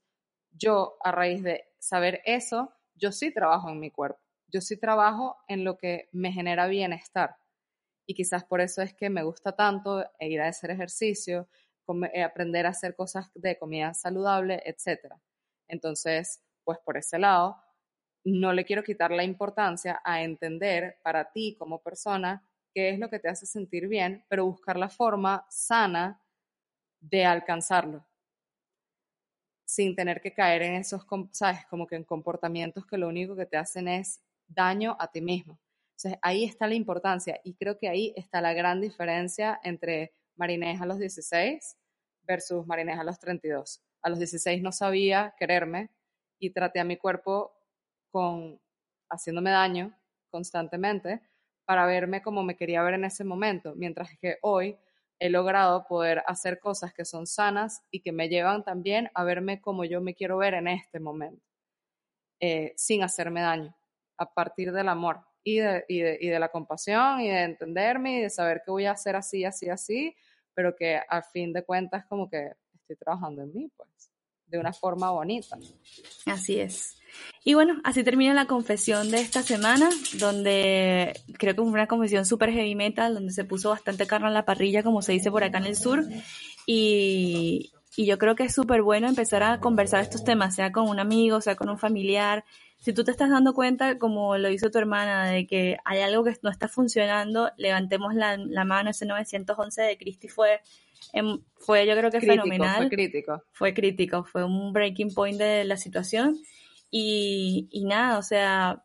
[0.52, 5.36] yo a raíz de saber eso, yo sí trabajo en mi cuerpo, yo sí trabajo
[5.48, 7.36] en lo que me genera bienestar.
[8.06, 11.46] Y quizás por eso es que me gusta tanto ir a hacer ejercicio,
[12.14, 15.20] eh, aprender a hacer cosas de comida saludable, etcétera
[15.68, 17.56] entonces, pues por ese lado,
[18.24, 23.08] no le quiero quitar la importancia a entender para ti como persona qué es lo
[23.08, 26.20] que te hace sentir bien, pero buscar la forma sana
[27.00, 28.04] de alcanzarlo
[29.64, 31.66] sin tener que caer en esos, ¿sabes?
[31.66, 35.60] Como que en comportamientos que lo único que te hacen es daño a ti mismo.
[35.90, 40.80] Entonces, ahí está la importancia y creo que ahí está la gran diferencia entre Marinés
[40.80, 41.76] a los 16
[42.22, 45.90] versus Marinés a los 32 a los 16 no sabía quererme
[46.38, 47.52] y traté a mi cuerpo
[48.10, 48.60] con
[49.10, 49.94] haciéndome daño
[50.30, 51.20] constantemente
[51.64, 54.78] para verme como me quería ver en ese momento, mientras que hoy
[55.18, 59.60] he logrado poder hacer cosas que son sanas y que me llevan también a verme
[59.60, 61.42] como yo me quiero ver en este momento.
[62.40, 63.74] eh, sin hacerme daño,
[64.18, 68.18] a partir del amor y de, y, de, y de la compasión y de entenderme
[68.18, 70.14] y de saber que voy a hacer así, así, así,
[70.54, 72.52] pero que al fin de cuentas como que
[72.92, 73.88] estoy trabajando en mí, pues,
[74.46, 75.58] de una forma bonita.
[76.26, 76.96] Así es.
[77.44, 82.24] Y bueno, así termina la confesión de esta semana, donde creo que fue una confesión
[82.24, 85.44] súper heavy metal, donde se puso bastante carne en la parrilla, como se dice por
[85.44, 86.04] acá en el sur.
[86.66, 90.88] Y, y yo creo que es súper bueno empezar a conversar estos temas, sea con
[90.88, 92.44] un amigo, sea con un familiar.
[92.80, 96.24] Si tú te estás dando cuenta, como lo hizo tu hermana, de que hay algo
[96.24, 98.90] que no está funcionando, levantemos la, la mano.
[98.90, 100.60] Ese 911 de Cristi fue,
[101.12, 102.76] em, fue yo creo que fenomenal.
[102.76, 103.42] Fue crítico.
[103.52, 106.38] Fue crítico, fue un breaking point de la situación.
[106.90, 108.84] Y, y nada, o sea,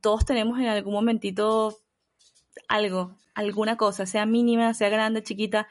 [0.00, 1.76] todos tenemos en algún momentito
[2.68, 5.66] algo, alguna cosa, sea mínima, sea grande, chiquita,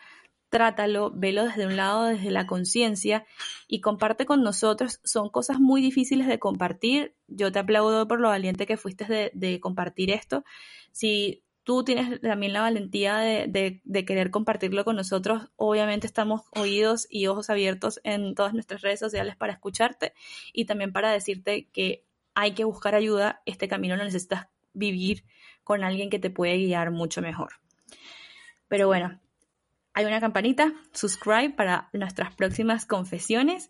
[0.50, 3.26] trátalo, velo desde un lado, desde la conciencia
[3.68, 5.00] y comparte con nosotros.
[5.04, 7.16] Son cosas muy difíciles de compartir.
[7.28, 10.44] Yo te aplaudo por lo valiente que fuiste de, compartir esto.
[10.92, 16.42] Si tú tienes también la valentía de, de, de, querer compartirlo con nosotros, obviamente estamos
[16.52, 20.14] oídos y ojos abiertos en todas nuestras redes sociales para escucharte
[20.52, 23.42] y también para decirte que hay que buscar ayuda.
[23.46, 25.26] Este camino lo necesitas vivir
[25.64, 27.54] con alguien que te puede guiar mucho mejor.
[28.68, 29.20] Pero bueno,
[29.94, 33.70] hay una campanita, subscribe para nuestras próximas confesiones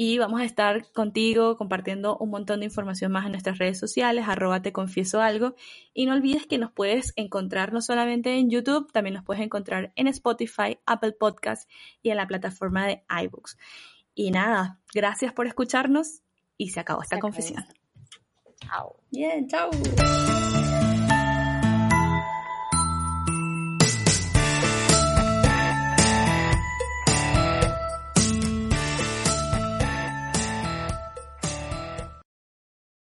[0.00, 4.26] y vamos a estar contigo compartiendo un montón de información más en nuestras redes sociales,
[4.28, 5.56] arroba te confieso algo.
[5.92, 9.92] Y no olvides que nos puedes encontrar no solamente en YouTube, también nos puedes encontrar
[9.96, 11.68] en Spotify, Apple Podcast
[12.00, 13.58] y en la plataforma de iBooks.
[14.14, 16.22] Y nada, gracias por escucharnos
[16.56, 17.64] y se acabó esta se confesión.
[18.60, 19.00] Chao.
[19.10, 19.68] Bien, chao.